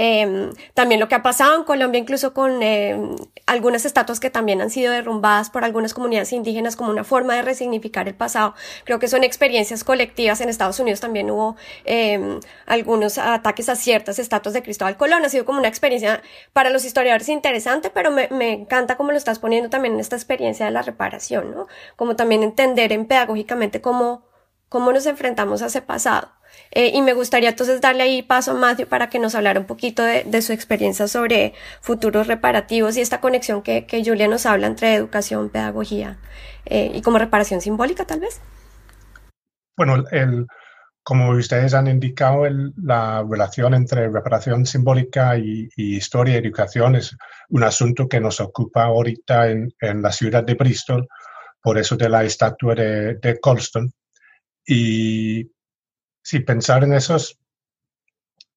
Em, 0.03 0.51
también 0.73 0.99
lo 0.99 1.07
que 1.07 1.13
ha 1.13 1.21
pasado 1.21 1.55
en 1.55 1.63
Colombia, 1.63 1.99
incluso 1.99 2.33
con 2.33 2.63
em, 2.63 3.15
algunas 3.45 3.85
estatuas 3.85 4.19
que 4.19 4.31
también 4.31 4.59
han 4.59 4.71
sido 4.71 4.91
derrumbadas 4.91 5.51
por 5.51 5.63
algunas 5.63 5.93
comunidades 5.93 6.33
indígenas 6.33 6.75
como 6.75 6.89
una 6.89 7.03
forma 7.03 7.35
de 7.35 7.43
resignificar 7.43 8.07
el 8.07 8.15
pasado. 8.15 8.55
Creo 8.83 8.97
que 8.97 9.07
son 9.07 9.23
experiencias 9.23 9.83
colectivas. 9.83 10.41
En 10.41 10.49
Estados 10.49 10.79
Unidos 10.79 11.01
también 11.01 11.29
hubo 11.29 11.55
em, 11.85 12.39
algunos 12.65 13.19
ataques 13.19 13.69
a 13.69 13.75
ciertas 13.75 14.17
estatuas 14.17 14.55
de 14.55 14.63
Cristóbal 14.63 14.97
Colón. 14.97 15.23
Ha 15.23 15.29
sido 15.29 15.45
como 15.45 15.59
una 15.59 15.67
experiencia 15.67 16.23
para 16.51 16.71
los 16.71 16.83
historiadores 16.83 17.29
interesante, 17.29 17.91
pero 17.91 18.09
me, 18.09 18.27
me 18.31 18.53
encanta 18.53 18.97
cómo 18.97 19.11
lo 19.11 19.19
estás 19.19 19.37
poniendo 19.37 19.69
también 19.69 19.93
en 19.93 19.99
esta 19.99 20.15
experiencia 20.15 20.65
de 20.65 20.71
la 20.71 20.81
reparación, 20.81 21.51
¿no? 21.53 21.67
Como 21.95 22.15
también 22.15 22.41
entender 22.41 22.91
en 22.91 23.05
pedagógicamente 23.05 23.81
cómo, 23.81 24.25
cómo 24.67 24.91
nos 24.93 25.05
enfrentamos 25.05 25.61
a 25.61 25.67
ese 25.67 25.83
pasado. 25.83 26.40
Eh, 26.71 26.91
y 26.93 27.01
me 27.01 27.13
gustaría 27.13 27.49
entonces 27.49 27.81
darle 27.81 28.03
ahí 28.03 28.21
paso 28.21 28.51
a 28.51 28.53
Matthew 28.53 28.87
para 28.87 29.09
que 29.09 29.19
nos 29.19 29.35
hablara 29.35 29.59
un 29.59 29.65
poquito 29.65 30.03
de, 30.03 30.41
su 30.41 30.53
experiencia 30.53 31.07
sobre 31.07 31.53
futuros 31.81 32.27
reparativos 32.27 32.95
y 32.95 33.01
esta 33.01 33.19
conexión 33.19 33.61
que, 33.61 33.85
que 33.85 34.03
Julia 34.03 34.27
nos 34.27 34.45
habla 34.45 34.67
entre 34.67 34.95
educación, 34.95 35.49
pedagogía 35.49 36.17
eh, 36.65 36.91
y 36.95 37.01
como 37.01 37.17
reparación 37.17 37.59
simbólica 37.59 38.05
tal 38.05 38.21
vez. 38.21 38.39
Bueno, 39.75 40.03
el, 40.11 40.47
como 41.03 41.31
ustedes 41.31 41.73
han 41.73 41.87
indicado, 41.87 42.43
la 42.77 43.25
relación 43.29 43.73
entre 43.73 44.07
reparación 44.09 44.65
simbólica 44.65 45.37
y, 45.37 45.67
historia 45.75 46.35
y 46.35 46.37
educación 46.37 46.95
es 46.95 47.17
un 47.49 47.63
asunto 47.63 48.07
que 48.07 48.19
nos 48.19 48.39
ocupa 48.39 48.83
ahorita 48.83 49.49
en, 49.49 49.73
en, 49.81 50.01
la 50.01 50.11
ciudad 50.11 50.43
de 50.43 50.53
Bristol, 50.53 51.07
por 51.61 51.77
eso 51.77 51.97
de 51.97 52.07
la 52.07 52.23
estatua 52.23 52.75
de, 52.75 53.15
de 53.15 53.39
Colston. 53.39 53.91
Y 54.65 55.51
si 56.21 56.39
pensar 56.39 56.83
en 56.83 56.93
esos, 56.93 57.39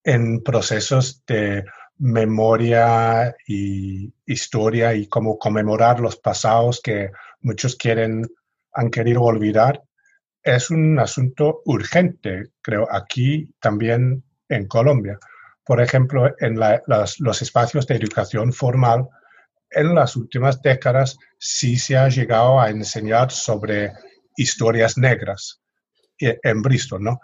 en 0.02 0.42
procesos 0.42 1.24
de 1.26 1.64
memoria 1.98 3.34
y 3.46 4.12
historia 4.26 4.94
y 4.94 5.06
cómo 5.06 5.38
conmemorar 5.38 6.00
los 6.00 6.16
pasados 6.16 6.80
que 6.82 7.10
muchos 7.40 7.76
quieren, 7.76 8.28
han 8.72 8.90
querido 8.90 9.22
olvidar, 9.22 9.82
es 10.42 10.70
un 10.70 10.98
asunto 10.98 11.62
urgente, 11.64 12.50
creo, 12.60 12.86
aquí 12.90 13.50
también 13.60 14.22
en 14.48 14.66
Colombia. 14.66 15.18
Por 15.64 15.80
ejemplo, 15.80 16.34
en 16.38 16.58
los 16.86 17.42
espacios 17.42 17.86
de 17.86 17.94
educación 17.94 18.52
formal, 18.52 19.08
en 19.70 19.94
las 19.94 20.16
últimas 20.16 20.60
décadas 20.60 21.16
sí 21.38 21.78
se 21.78 21.96
ha 21.96 22.08
llegado 22.08 22.60
a 22.60 22.68
enseñar 22.68 23.30
sobre 23.30 23.92
historias 24.36 24.98
negras 24.98 25.60
eh, 26.20 26.38
en 26.42 26.60
Bristol, 26.60 27.02
¿no? 27.02 27.20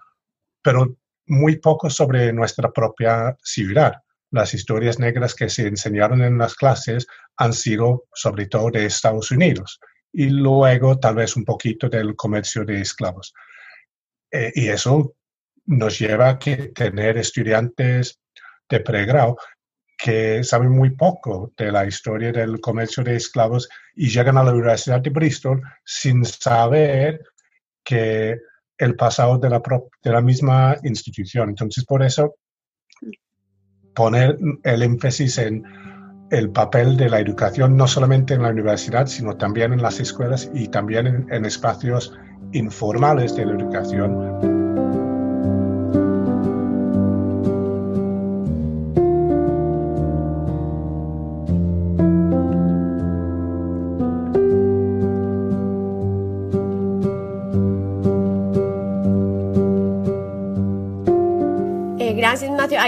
Pero 0.63 0.97
muy 1.27 1.57
poco 1.57 1.89
sobre 1.91 2.33
nuestra 2.33 2.71
propia 2.73 3.37
ciudad. 3.43 3.95
Las 4.31 4.55
historias 4.55 4.99
negras 4.99 5.35
que 5.35 5.49
se 5.49 5.67
enseñaron 5.67 6.23
en 6.23 6.39
las 6.39 6.55
clases 6.55 7.07
han 7.37 7.53
sido 7.53 8.05
sobre 8.13 8.47
todo 8.47 8.71
de 8.71 8.87
Estados 8.87 9.31
Unidos 9.31 9.81
y 10.13 10.29
luego 10.29 10.99
tal 10.99 11.17
vez 11.17 11.37
un 11.37 11.45
poquito 11.45 11.89
del 11.89 12.17
comercio 12.17 12.65
de 12.65 12.81
esclavos. 12.81 13.33
Eh, 14.31 14.53
y 14.55 14.69
eso 14.69 15.15
nos 15.67 15.99
lleva 15.99 16.31
a 16.31 16.39
que 16.39 16.69
tener 16.69 17.17
estudiantes 17.19 18.21
de 18.69 18.81
pregrado 18.81 19.37
que 19.97 20.43
saben 20.43 20.71
muy 20.71 20.91
poco 20.91 21.53
de 21.57 21.71
la 21.71 21.85
historia 21.85 22.33
del 22.33 22.61
comercio 22.61 23.05
de 23.05 23.17
esclavos 23.17 23.69
y 23.95 24.09
llegan 24.09 24.39
a 24.39 24.43
la 24.43 24.53
Universidad 24.53 25.01
de 25.01 25.11
Bristol 25.11 25.63
sin 25.85 26.25
saber 26.25 27.23
que 27.85 28.39
el 28.81 28.97
pasado 28.97 29.39
de 29.39 29.51
la, 29.51 29.63
de 30.03 30.11
la 30.11 30.21
misma 30.21 30.77
institución. 30.83 31.51
Entonces, 31.51 31.85
por 31.85 32.03
eso, 32.03 32.35
poner 33.95 34.39
el 34.65 34.83
énfasis 34.83 35.39
en 35.39 35.63
el 36.31 36.51
papel 36.51 36.97
de 36.97 37.11
la 37.11 37.21
educación, 37.21 37.77
no 37.77 37.87
solamente 37.87 38.35
en 38.35 38.43
la 38.43 38.49
universidad, 38.49 39.07
sino 39.07 39.37
también 39.37 39.73
en 39.73 39.83
las 39.83 40.01
escuelas 40.01 40.51
y 40.55 40.69
también 40.69 41.07
en, 41.07 41.27
en 41.31 41.45
espacios 41.45 42.17
informales 42.53 43.37
de 43.37 43.47
la 43.47 43.53
educación. 43.53 44.60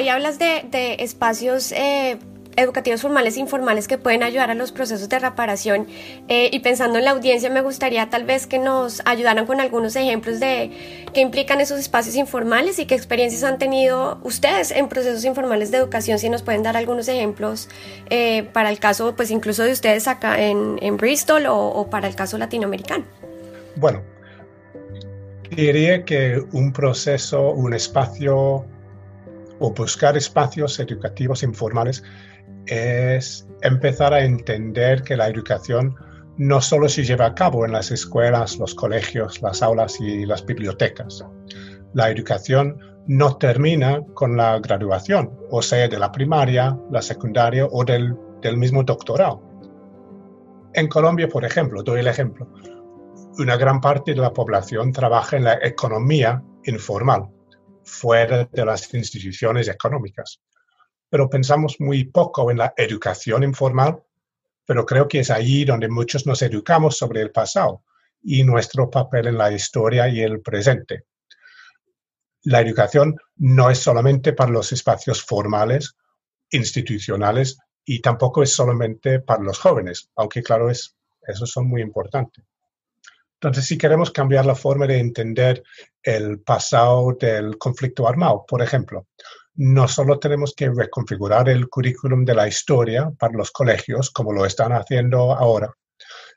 Ahí 0.02 0.08
hablas 0.08 0.38
de, 0.38 0.96
espacios 0.98 1.72
eh, 1.72 2.18
educativos 2.56 3.00
formales 3.00 3.36
e 3.36 3.40
informales 3.40 3.88
que 3.88 3.98
pueden 3.98 4.22
ayudar 4.22 4.50
a 4.50 4.54
los 4.54 4.72
procesos 4.72 5.08
de 5.08 5.18
reparación. 5.18 5.86
Eh, 6.28 6.50
y 6.52 6.58
pensando 6.58 6.98
en 6.98 7.04
la 7.04 7.12
audiencia 7.12 7.48
me 7.50 7.62
gustaría 7.62 8.10
tal 8.10 8.24
vez 8.24 8.46
que 8.46 8.58
nos 8.58 9.00
ayudaran 9.06 9.46
con 9.46 9.60
algunos 9.60 9.96
ejemplos 9.96 10.40
de 10.40 10.70
qué 11.14 11.20
implican 11.20 11.60
esos 11.60 11.78
espacios 11.78 12.16
informales 12.16 12.78
y 12.78 12.86
qué 12.86 12.94
experiencias 12.94 13.44
han 13.44 13.58
tenido 13.58 14.20
ustedes 14.22 14.70
en 14.72 14.88
procesos 14.88 15.24
informales 15.24 15.70
de 15.70 15.78
educación 15.78 16.18
si 16.18 16.28
nos 16.28 16.42
pueden 16.42 16.62
dar 16.62 16.76
algunos 16.76 17.08
ejemplos 17.08 17.68
eh, 18.10 18.48
para 18.52 18.70
el 18.70 18.78
caso 18.78 19.14
pues 19.16 19.30
incluso 19.30 19.62
de 19.62 19.72
ustedes 19.72 20.08
acá 20.08 20.40
en, 20.40 20.96
Bristol 20.96 21.46
o, 21.46 21.56
o 21.56 21.88
para 21.88 22.08
el 22.08 22.14
caso 22.14 22.36
latinoamericano. 22.38 23.04
Bueno 23.76 24.02
diría 25.50 26.04
que 26.04 26.42
un 26.52 26.72
proceso 26.72 27.50
un 27.50 27.74
espacio 27.74 28.64
o 29.62 29.72
buscar 29.72 30.16
espacios 30.16 30.78
educativos 30.80 31.42
informales 31.42 32.02
es 32.66 33.48
empezar 33.62 34.12
a 34.12 34.24
entender 34.24 35.02
que 35.02 35.16
la 35.16 35.28
educación 35.28 35.94
no 36.36 36.60
solo 36.60 36.88
se 36.88 37.04
lleva 37.04 37.26
a 37.26 37.34
cabo 37.34 37.64
en 37.64 37.72
las 37.72 37.90
escuelas, 37.90 38.58
los 38.58 38.74
colegios, 38.74 39.40
las 39.40 39.62
aulas 39.62 40.00
y 40.00 40.26
las 40.26 40.44
bibliotecas. 40.44 41.24
La 41.94 42.10
educación 42.10 42.76
no 43.06 43.36
termina 43.36 44.00
con 44.14 44.36
la 44.36 44.58
graduación, 44.58 45.30
o 45.50 45.62
sea, 45.62 45.88
de 45.88 45.98
la 45.98 46.10
primaria, 46.10 46.76
la 46.90 47.02
secundaria 47.02 47.66
o 47.66 47.84
del, 47.84 48.16
del 48.40 48.56
mismo 48.56 48.82
doctorado. 48.82 49.42
En 50.74 50.88
Colombia, 50.88 51.28
por 51.28 51.44
ejemplo, 51.44 51.82
doy 51.82 52.00
el 52.00 52.08
ejemplo, 52.08 52.48
una 53.38 53.56
gran 53.56 53.80
parte 53.80 54.14
de 54.14 54.20
la 54.20 54.32
población 54.32 54.92
trabaja 54.92 55.36
en 55.36 55.44
la 55.44 55.58
economía 55.62 56.42
informal, 56.64 57.28
fuera 57.84 58.44
de 58.44 58.64
las 58.64 58.92
instituciones 58.94 59.68
económicas. 59.68 60.40
Pero 61.08 61.28
pensamos 61.28 61.76
muy 61.78 62.04
poco 62.04 62.50
en 62.50 62.58
la 62.58 62.74
educación 62.76 63.42
informal, 63.42 64.02
pero 64.64 64.86
creo 64.86 65.08
que 65.08 65.20
es 65.20 65.30
allí 65.30 65.64
donde 65.64 65.88
muchos 65.88 66.26
nos 66.26 66.42
educamos 66.42 66.96
sobre 66.96 67.20
el 67.20 67.30
pasado 67.30 67.82
y 68.22 68.44
nuestro 68.44 68.88
papel 68.88 69.26
en 69.26 69.38
la 69.38 69.52
historia 69.52 70.08
y 70.08 70.20
el 70.20 70.40
presente. 70.40 71.04
La 72.44 72.60
educación 72.60 73.16
no 73.36 73.70
es 73.70 73.78
solamente 73.78 74.32
para 74.32 74.50
los 74.50 74.72
espacios 74.72 75.22
formales, 75.22 75.96
institucionales, 76.50 77.58
y 77.84 78.00
tampoco 78.00 78.42
es 78.42 78.52
solamente 78.52 79.20
para 79.20 79.42
los 79.42 79.58
jóvenes, 79.58 80.10
aunque 80.16 80.42
claro, 80.42 80.70
es, 80.70 80.96
esos 81.26 81.50
son 81.50 81.68
muy 81.68 81.82
importantes. 81.82 82.44
Entonces, 83.42 83.66
si 83.66 83.76
queremos 83.76 84.12
cambiar 84.12 84.46
la 84.46 84.54
forma 84.54 84.86
de 84.86 85.00
entender 85.00 85.64
el 86.00 86.38
pasado 86.42 87.16
del 87.18 87.58
conflicto 87.58 88.06
armado, 88.06 88.44
por 88.46 88.62
ejemplo, 88.62 89.08
no 89.56 89.88
solo 89.88 90.20
tenemos 90.20 90.54
que 90.54 90.70
reconfigurar 90.70 91.48
el 91.48 91.68
currículum 91.68 92.24
de 92.24 92.36
la 92.36 92.46
historia 92.46 93.10
para 93.18 93.36
los 93.36 93.50
colegios, 93.50 94.12
como 94.12 94.32
lo 94.32 94.46
están 94.46 94.70
haciendo 94.70 95.32
ahora, 95.32 95.74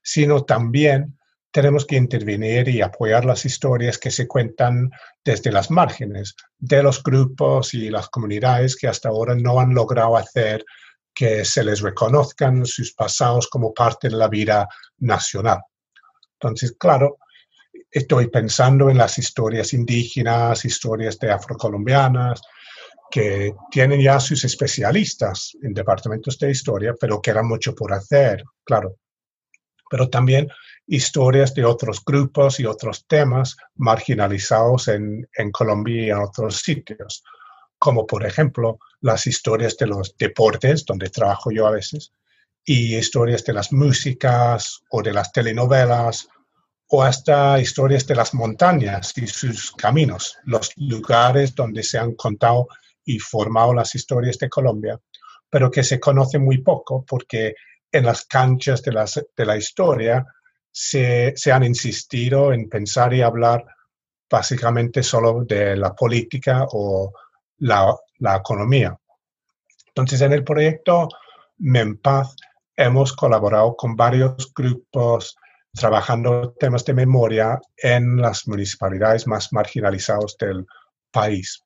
sino 0.02 0.46
también 0.46 1.20
tenemos 1.52 1.86
que 1.86 1.96
intervenir 1.96 2.70
y 2.70 2.82
apoyar 2.82 3.24
las 3.24 3.46
historias 3.46 4.00
que 4.00 4.10
se 4.10 4.28
cuentan 4.28 4.90
desde 5.24 5.52
las 5.52 5.70
márgenes 5.70 6.34
de 6.58 6.82
los 6.82 7.04
grupos 7.04 7.76
y 7.76 7.92
las 7.92 8.10
comunidades 8.10 8.76
que 8.76 8.88
hasta 8.88 9.10
ahora 9.10 9.36
no 9.36 9.60
han 9.60 9.76
logrado 9.76 10.18
hacer 10.18 10.66
que 11.14 11.46
se 11.46 11.64
les 11.64 11.82
reconozcan 11.82 12.66
sus 12.66 12.96
pasados 12.96 13.48
como 13.48 13.76
parte 13.76 14.10
de 14.10 14.16
la 14.16 14.28
vida 14.28 14.68
nacional. 14.98 15.60
Entonces, 16.46 16.76
claro, 16.78 17.18
estoy 17.92 18.28
pensando 18.28 18.90
en 18.90 18.98
las 18.98 19.18
historias 19.18 19.74
indígenas, 19.74 20.64
historias 20.64 21.18
de 21.18 21.32
afrocolombianas, 21.32 22.42
que 23.10 23.56
tienen 23.72 24.02
ya 24.02 24.20
sus 24.20 24.44
especialistas 24.44 25.58
en 25.64 25.74
departamentos 25.74 26.38
de 26.38 26.52
historia, 26.52 26.94
pero 27.00 27.22
queda 27.22 27.42
mucho 27.42 27.74
por 27.74 27.94
hacer, 27.94 28.44
claro. 28.64 28.98
Pero 29.90 30.10
también 30.10 30.48
historias 30.86 31.54
de 31.56 31.66
otros 31.66 32.04
grupos 32.06 32.60
y 32.60 32.66
otros 32.66 33.08
temas 33.08 33.58
marginalizados 33.76 34.88
en, 34.88 35.28
en 35.36 35.52
Colombia 35.52 36.06
y 36.06 36.10
en 36.10 36.18
otros 36.18 36.58
sitios, 36.58 37.24
como 37.80 38.06
por 38.06 38.26
ejemplo 38.26 38.78
las 39.02 39.26
historias 39.26 39.78
de 39.78 39.88
los 39.88 40.16
deportes, 40.18 40.86
donde 40.86 41.10
trabajo 41.10 41.50
yo 41.52 41.66
a 41.66 41.72
veces, 41.72 42.12
y 42.64 42.96
historias 42.96 43.44
de 43.46 43.54
las 43.54 43.72
músicas 43.72 44.82
o 44.90 45.02
de 45.02 45.14
las 45.14 45.32
telenovelas 45.32 46.28
o 46.88 47.04
hasta 47.04 47.60
historias 47.60 48.06
de 48.06 48.16
las 48.16 48.34
montañas 48.34 49.18
y 49.18 49.28
sus 49.28 49.72
caminos, 49.72 50.38
los 50.44 50.72
lugares 50.78 51.56
donde 51.56 51.84
se 51.84 51.98
han 51.98 52.14
contado 52.16 52.68
y 53.04 53.20
formado 53.20 53.74
las 53.74 53.96
historias 53.96 54.38
de 54.38 54.50
Colombia, 54.50 55.00
pero 55.50 55.72
que 55.72 55.84
se 55.84 56.00
conoce 56.00 56.38
muy 56.38 56.60
poco 56.60 57.04
porque 57.08 57.56
en 57.92 58.06
las 58.06 58.26
canchas 58.26 58.82
de, 58.82 58.92
de 59.36 59.46
la 59.46 59.58
historia 59.58 60.26
se, 60.72 61.34
se, 61.36 61.52
han 61.52 61.64
insistido 61.64 62.52
en 62.52 62.68
pensar 62.68 63.14
y 63.14 63.22
hablar 63.22 63.66
básicamente 64.30 65.02
solo 65.02 65.46
de 65.46 65.78
la 65.78 65.96
política 65.96 66.66
o 66.72 67.14
la, 67.60 67.96
la 68.20 68.36
economía. 68.36 68.98
Entonces, 69.88 70.20
en 70.22 70.34
el 70.34 70.44
proyecto 70.44 71.08
Mempaz 71.58 72.36
hemos 72.76 73.14
colaborado 73.14 73.76
con 73.78 73.96
varios 73.96 74.52
grupos 74.54 75.38
trabajando 75.76 76.54
temas 76.60 76.86
de 76.86 76.94
memoria 76.94 77.60
en 77.78 78.18
las 78.18 78.48
municipalidades 78.48 79.28
más 79.28 79.52
marginalizadas 79.52 80.36
del 80.40 80.66
país. 81.12 81.64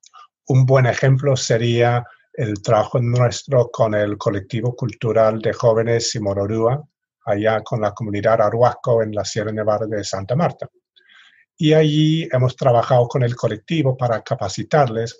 Un 0.47 0.65
buen 0.65 0.85
ejemplo 0.85 1.35
sería 1.35 2.03
el 2.33 2.61
trabajo 2.61 2.99
nuestro 2.99 3.69
con 3.69 3.93
el 3.93 4.17
colectivo 4.17 4.75
cultural 4.75 5.39
de 5.41 5.53
jóvenes 5.53 6.11
Simororúa, 6.11 6.81
allá 7.25 7.61
con 7.61 7.81
la 7.81 7.93
comunidad 7.93 8.41
Arhuaco 8.41 9.03
en 9.03 9.13
la 9.13 9.25
Sierra 9.25 9.51
Nevada 9.51 9.85
de 9.85 10.03
Santa 10.03 10.35
Marta. 10.35 10.67
Y 11.57 11.73
allí 11.73 12.27
hemos 12.31 12.55
trabajado 12.55 13.07
con 13.07 13.23
el 13.23 13.35
colectivo 13.35 13.95
para 13.95 14.21
capacitarles 14.21 15.19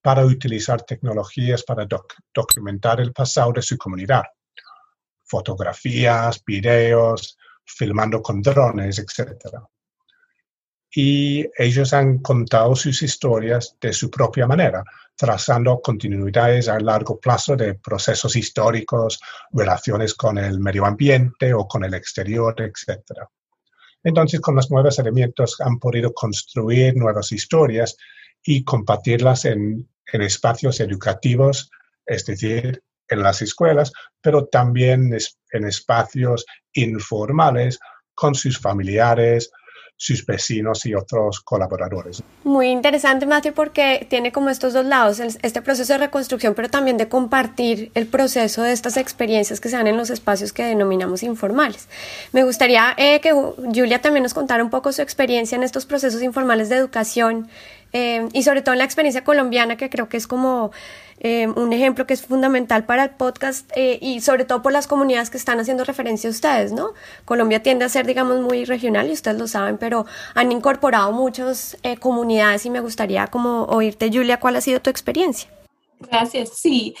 para 0.00 0.24
utilizar 0.24 0.82
tecnologías 0.82 1.64
para 1.64 1.86
documentar 2.32 3.00
el 3.00 3.12
pasado 3.12 3.52
de 3.52 3.62
su 3.62 3.76
comunidad 3.76 4.22
fotografías, 5.28 6.42
videos, 6.44 7.38
filmando 7.68 8.22
con 8.22 8.40
drones, 8.42 8.98
etc. 8.98 9.36
y 10.90 11.46
ellos 11.56 11.92
han 11.92 12.18
contado 12.18 12.74
sus 12.74 13.02
historias 13.02 13.76
de 13.80 13.92
su 13.92 14.10
propia 14.10 14.46
manera, 14.46 14.82
trazando 15.14 15.80
continuidades 15.80 16.68
a 16.68 16.80
largo 16.80 17.20
plazo 17.20 17.56
de 17.56 17.74
procesos 17.74 18.34
históricos, 18.36 19.20
relaciones 19.52 20.14
con 20.14 20.38
el 20.38 20.60
medio 20.60 20.86
ambiente 20.86 21.52
o 21.52 21.66
con 21.68 21.84
el 21.84 21.94
exterior, 21.94 22.54
etc. 22.60 23.02
Entonces, 24.02 24.40
con 24.40 24.54
los 24.54 24.70
nuevos 24.70 24.98
elementos 24.98 25.60
han 25.60 25.78
podido 25.78 26.12
construir 26.14 26.96
nuevas 26.96 27.32
historias 27.32 27.96
y 28.42 28.64
compartirlas 28.64 29.44
en, 29.44 29.88
en 30.12 30.22
espacios 30.22 30.80
educativos, 30.80 31.70
es 32.06 32.24
decir, 32.24 32.82
en 33.08 33.22
las 33.22 33.42
escuelas, 33.42 33.92
pero 34.20 34.46
también 34.46 35.16
en 35.52 35.64
espacios 35.64 36.44
informales 36.72 37.78
con 38.14 38.34
sus 38.34 38.58
familiares, 38.58 39.50
sus 39.98 40.24
vecinos 40.24 40.86
y 40.86 40.94
otros 40.94 41.40
colaboradores. 41.40 42.22
Muy 42.44 42.68
interesante, 42.68 43.26
Matthew, 43.26 43.52
porque 43.52 44.06
tiene 44.08 44.30
como 44.30 44.48
estos 44.48 44.72
dos 44.72 44.86
lados, 44.86 45.18
este 45.18 45.60
proceso 45.60 45.92
de 45.92 45.98
reconstrucción, 45.98 46.54
pero 46.54 46.68
también 46.68 46.96
de 46.96 47.08
compartir 47.08 47.90
el 47.94 48.06
proceso 48.06 48.62
de 48.62 48.72
estas 48.72 48.96
experiencias 48.96 49.60
que 49.60 49.68
se 49.68 49.76
dan 49.76 49.88
en 49.88 49.96
los 49.96 50.10
espacios 50.10 50.52
que 50.52 50.62
denominamos 50.62 51.24
informales. 51.24 51.88
Me 52.32 52.44
gustaría 52.44 52.94
eh, 52.96 53.20
que 53.20 53.32
Julia 53.32 54.00
también 54.00 54.22
nos 54.22 54.34
contara 54.34 54.62
un 54.62 54.70
poco 54.70 54.92
su 54.92 55.02
experiencia 55.02 55.56
en 55.56 55.64
estos 55.64 55.84
procesos 55.84 56.22
informales 56.22 56.68
de 56.68 56.76
educación 56.76 57.48
eh, 57.92 58.28
y 58.32 58.42
sobre 58.42 58.62
todo 58.62 58.72
en 58.72 58.78
la 58.78 58.84
experiencia 58.84 59.24
colombiana, 59.24 59.76
que 59.76 59.90
creo 59.90 60.08
que 60.08 60.16
es 60.16 60.26
como 60.26 60.70
eh, 61.20 61.48
un 61.48 61.72
ejemplo 61.72 62.06
que 62.06 62.14
es 62.14 62.22
fundamental 62.22 62.84
para 62.84 63.02
el 63.02 63.10
podcast 63.10 63.68
eh, 63.74 63.98
y 64.00 64.20
sobre 64.20 64.44
todo 64.44 64.62
por 64.62 64.72
las 64.72 64.86
comunidades 64.86 65.30
que 65.30 65.36
están 65.36 65.58
haciendo 65.58 65.82
referencia 65.82 66.28
a 66.28 66.30
ustedes, 66.30 66.72
¿no? 66.72 66.90
Colombia 67.24 67.60
tiende 67.60 67.84
a 67.84 67.88
ser, 67.88 68.06
digamos, 68.06 68.40
muy 68.40 68.64
regional 68.64 69.08
y 69.08 69.12
ustedes 69.12 69.36
lo 69.36 69.48
saben, 69.48 69.78
pero 69.78 70.06
han 70.34 70.52
incorporado 70.52 71.10
muchas 71.10 71.76
eh, 71.82 71.96
comunidades 71.96 72.66
y 72.66 72.70
me 72.70 72.78
gustaría 72.78 73.26
como 73.26 73.64
oírte, 73.64 74.10
Julia, 74.12 74.38
¿cuál 74.38 74.56
ha 74.56 74.60
sido 74.60 74.80
tu 74.80 74.90
experiencia? 74.90 75.50
Gracias, 75.98 76.50
sí. 76.50 76.94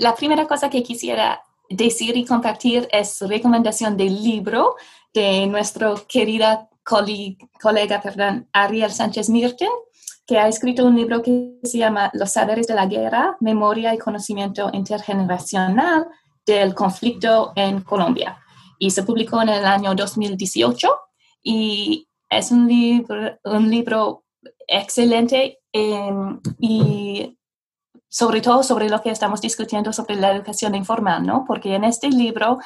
la 0.00 0.16
primera 0.16 0.48
cosa 0.48 0.68
que 0.68 0.82
quisiera 0.82 1.40
decir 1.70 2.16
y 2.16 2.24
compartir 2.24 2.88
es 2.90 3.20
recomendación 3.20 3.96
del 3.96 4.20
libro 4.20 4.74
de 5.12 5.46
nuestro 5.46 6.04
querida 6.08 6.68
colega, 6.82 8.00
perdón, 8.02 8.48
Ariel 8.52 8.90
Sánchez 8.90 9.30
Mirten, 9.30 9.70
que 10.26 10.38
ha 10.38 10.48
escrito 10.48 10.86
un 10.86 10.96
libro 10.96 11.22
que 11.22 11.58
se 11.62 11.78
llama 11.78 12.10
Los 12.14 12.32
saberes 12.32 12.66
de 12.66 12.74
la 12.74 12.86
guerra, 12.86 13.36
memoria 13.40 13.94
y 13.94 13.98
conocimiento 13.98 14.70
intergeneracional 14.72 16.06
del 16.46 16.74
conflicto 16.74 17.52
en 17.56 17.82
Colombia. 17.82 18.38
Y 18.78 18.90
se 18.90 19.02
publicó 19.02 19.42
en 19.42 19.50
el 19.50 19.64
año 19.64 19.94
2018 19.94 20.88
y 21.42 22.08
es 22.30 22.50
un 22.50 22.66
libro, 22.66 23.38
un 23.44 23.70
libro 23.70 24.24
excelente 24.66 25.58
em, 25.72 26.40
y 26.58 27.38
sobre 28.08 28.40
todo 28.40 28.62
sobre 28.62 28.88
lo 28.88 29.02
que 29.02 29.10
estamos 29.10 29.40
discutiendo 29.40 29.92
sobre 29.92 30.16
la 30.16 30.32
educación 30.32 30.74
informal, 30.74 31.26
¿no? 31.26 31.44
Porque 31.46 31.74
en 31.74 31.84
este 31.84 32.08
libro 32.08 32.58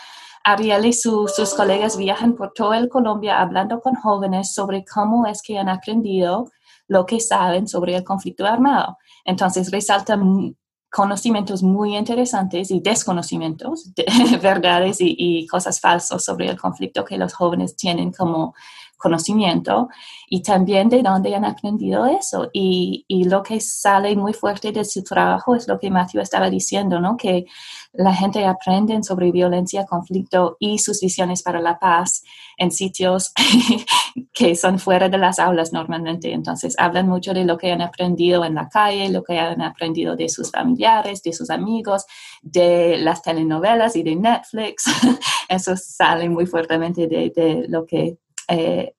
Ariel 0.45 0.87
y 0.87 0.93
sus 0.93 1.55
colegas 1.57 1.97
viajan 1.97 2.35
por 2.35 2.53
todo 2.53 2.75
el 2.75 2.89
Colombia 2.89 3.41
hablando 3.41 3.81
con 3.81 3.95
jóvenes 3.95 4.55
sobre 4.55 4.85
cómo 4.85 5.27
es 5.27 5.43
que 5.43 5.59
han 5.59 5.69
aprendido 5.69 6.51
lo 6.89 7.07
que 7.07 7.21
saben 7.21 7.69
sobre 7.69 7.95
el 7.95 8.05
conflicto 8.05 8.45
armado. 8.47 8.99
Entonces 9.25 9.71
resaltan 9.71 10.57
conocimientos 10.91 11.63
muy 11.63 11.97
interesantes 11.97 12.71
y 12.71 12.81
desconocimientos, 12.81 13.95
de 13.95 14.07
verdades 14.43 14.97
y, 15.01 15.47
cosas 15.47 15.81
falsas 15.81 16.25
sobre 16.25 16.49
el 16.49 16.59
conflicto 16.59 17.05
que 17.05 17.19
los 17.19 17.35
jóvenes 17.35 17.77
tienen 17.77 18.11
como 18.11 18.55
conocimiento 18.99 19.89
y 20.29 20.43
también 20.43 20.89
de 20.89 21.03
dónde 21.03 21.35
han 21.35 21.45
aprendido 21.45 22.05
eso. 22.07 22.51
Y, 22.53 23.05
y, 23.09 23.25
lo 23.25 23.43
que 23.43 23.61
sale 23.61 24.15
muy 24.17 24.35
fuerte 24.35 24.73
de 24.73 24.85
su 24.85 25.03
trabajo 25.03 25.55
es 25.55 25.67
lo 25.69 25.79
que 25.79 25.91
Matthew 25.91 26.21
estaba 26.21 26.51
diciendo, 26.51 27.01
¿no? 27.01 27.17
Que 27.17 27.47
la 27.93 28.15
gente 28.15 28.45
aprende 28.45 29.03
sobre 29.03 29.33
violencia, 29.33 29.87
conflicto 29.87 30.57
y 30.59 30.79
sus 30.79 31.01
visiones 31.01 31.43
para 31.43 31.61
la 31.61 31.79
paz 31.79 32.23
en 32.57 32.71
sitios 32.71 33.33
que 34.35 34.57
son 34.57 34.79
fuera 34.79 35.09
de 35.09 35.19
las 35.19 35.39
aulas 35.39 35.73
normalmente. 35.73 36.33
Entonces, 36.33 36.75
hablan 36.79 37.09
mucho 37.09 37.33
de 37.33 37.45
lo 37.45 37.57
que 37.57 37.73
han 37.73 37.81
aprendido 37.81 38.45
en 38.45 38.55
la 38.55 38.69
calle, 38.69 39.09
lo 39.09 39.23
que 39.23 39.39
han 39.39 39.63
aprendido 39.63 40.17
de 40.17 40.29
sus 40.29 40.51
familiares, 40.51 41.23
de 41.23 41.33
sus 41.33 41.51
amigos, 41.51 42.05
de 42.43 42.99
las 42.99 43.23
telenovelas 43.23 43.97
y 43.97 44.03
de 44.03 44.17
Netflix. 44.17 44.85
Eso 45.49 45.77
sale 45.77 46.29
muy 46.29 46.47
fuertemente 46.47 47.07
de, 47.07 47.31
de 47.35 47.67
lo 47.69 47.87
que 47.87 48.19
eh, 48.49 48.95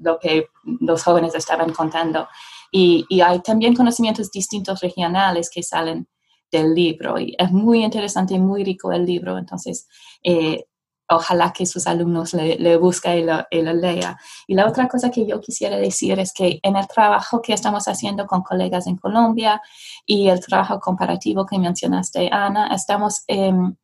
lo 0.00 0.18
que 0.18 0.48
los 0.80 1.02
jóvenes 1.02 1.34
estaban 1.34 1.72
contando. 1.72 2.28
Y, 2.70 3.20
hay 3.20 3.40
también 3.40 3.74
conocimientos 3.74 4.30
distintos 4.30 4.80
regionales 4.80 5.50
que 5.50 5.62
salen 5.62 6.08
del 6.50 6.74
libro. 6.74 7.18
Y 7.18 7.34
es 7.38 7.52
muy 7.52 7.84
interesante 7.84 8.34
y 8.34 8.38
muy 8.38 8.64
rico 8.64 8.92
el 8.92 9.04
libro. 9.04 9.38
Entonces, 9.38 9.88
eh, 10.22 10.64
ojalá 11.08 11.52
que 11.52 11.66
sus 11.66 11.86
alumnos 11.86 12.32
le, 12.32 12.56
le 12.56 12.76
busquen 12.76 13.18
y 13.18 13.24
lo, 13.24 13.46
y 13.50 13.62
lo 13.62 13.72
lean. 13.74 14.16
Y 14.46 14.54
la 14.54 14.66
otra 14.66 14.88
cosa 14.88 15.10
que 15.10 15.26
yo 15.26 15.40
quisiera 15.40 15.76
decir 15.76 16.18
es 16.18 16.32
que 16.32 16.58
en 16.62 16.76
el 16.76 16.86
trabajo 16.88 17.42
que 17.42 17.52
estamos 17.52 17.86
haciendo 17.86 18.26
con 18.26 18.42
colegas 18.42 18.86
en 18.86 18.96
Colombia 18.96 19.60
y 20.06 20.28
el 20.28 20.40
trabajo 20.40 20.80
comparativo 20.80 21.46
que 21.46 21.58
mencionaste, 21.58 22.30
Ana, 22.32 22.68
estamos 22.74 23.22
em, 23.26 23.74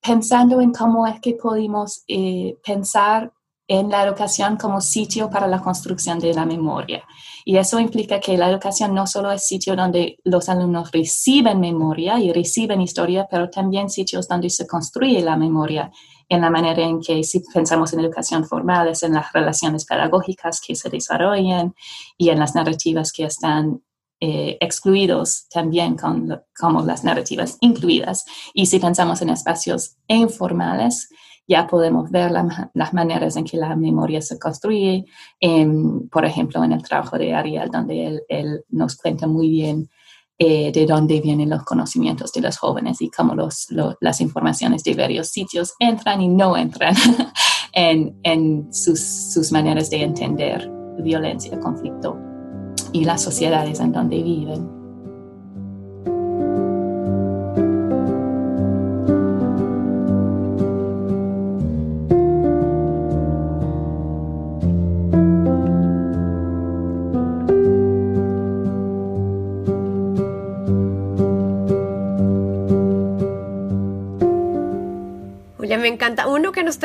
pensando 0.00 0.60
en 0.60 0.72
cómo 0.72 1.06
es 1.06 1.20
que 1.20 1.34
podemos 1.34 2.04
eh, 2.08 2.56
pensar 2.64 3.32
en 3.68 3.90
la 3.90 4.02
educación 4.02 4.56
como 4.56 4.80
sitio 4.80 5.28
para 5.28 5.46
la 5.46 5.60
construcción 5.60 6.18
de 6.18 6.32
la 6.32 6.46
memoria. 6.46 7.04
Y 7.44 7.58
eso 7.58 7.78
implica 7.78 8.18
que 8.18 8.36
la 8.38 8.50
educación 8.50 8.94
no 8.94 9.06
solo 9.06 9.30
es 9.30 9.46
sitio 9.46 9.76
donde 9.76 10.18
los 10.24 10.48
alumnos 10.48 10.90
reciben 10.90 11.60
memoria 11.60 12.18
y 12.18 12.32
reciben 12.32 12.80
historia, 12.80 13.28
pero 13.30 13.50
también 13.50 13.90
sitios 13.90 14.26
donde 14.26 14.48
se 14.48 14.66
construye 14.66 15.20
la 15.20 15.36
memoria 15.36 15.92
en 16.30 16.40
la 16.40 16.50
manera 16.50 16.82
en 16.82 17.00
que 17.00 17.22
si 17.24 17.40
pensamos 17.40 17.92
en 17.92 18.00
educación 18.00 18.44
formal 18.44 18.88
es 18.88 19.02
en 19.02 19.14
las 19.14 19.32
relaciones 19.32 19.84
pedagógicas 19.84 20.60
que 20.60 20.74
se 20.74 20.90
desarrollan 20.90 21.74
y 22.16 22.30
en 22.30 22.38
las 22.38 22.54
narrativas 22.54 23.12
que 23.12 23.24
están 23.24 23.82
eh, 24.20 24.58
excluidos 24.60 25.46
también 25.48 25.96
con, 25.96 26.42
como 26.58 26.82
las 26.82 27.04
narrativas 27.04 27.56
incluidas. 27.60 28.24
Y 28.52 28.66
si 28.66 28.78
pensamos 28.78 29.22
en 29.22 29.30
espacios 29.30 29.96
informales, 30.08 31.08
ya 31.48 31.66
podemos 31.66 32.10
ver 32.10 32.30
las 32.30 32.92
maneras 32.92 33.36
en 33.36 33.44
que 33.44 33.56
la 33.56 33.74
memoria 33.74 34.20
se 34.20 34.38
construye, 34.38 35.06
por 36.10 36.24
ejemplo, 36.26 36.62
en 36.62 36.72
el 36.72 36.82
trabajo 36.82 37.16
de 37.16 37.34
Ariel, 37.34 37.70
donde 37.70 38.20
él, 38.28 38.64
nos 38.68 38.96
cuenta 38.96 39.26
muy 39.26 39.48
bien 39.48 39.88
eh, 40.38 40.70
de 40.70 40.86
dónde 40.86 41.20
vienen 41.20 41.50
los 41.50 41.64
conocimientos 41.64 42.32
de 42.32 42.42
los 42.42 42.58
jóvenes 42.58 43.00
y 43.00 43.10
cómo 43.10 43.34
los, 43.34 43.66
las 44.00 44.20
informaciones 44.20 44.84
de 44.84 44.94
varios 44.94 45.28
sitios 45.28 45.74
entran 45.80 46.20
y 46.20 46.28
no 46.28 46.56
entran 46.56 46.94
en, 47.72 48.20
en 48.22 48.72
sus, 48.72 49.00
sus 49.00 49.50
maneras 49.50 49.88
de 49.90 50.02
entender 50.02 50.70
violencia, 50.98 51.58
conflicto 51.58 52.16
y 52.92 53.04
las 53.04 53.22
sociedades 53.22 53.80
en 53.80 53.92
donde 53.92 54.22
viven. 54.22 54.77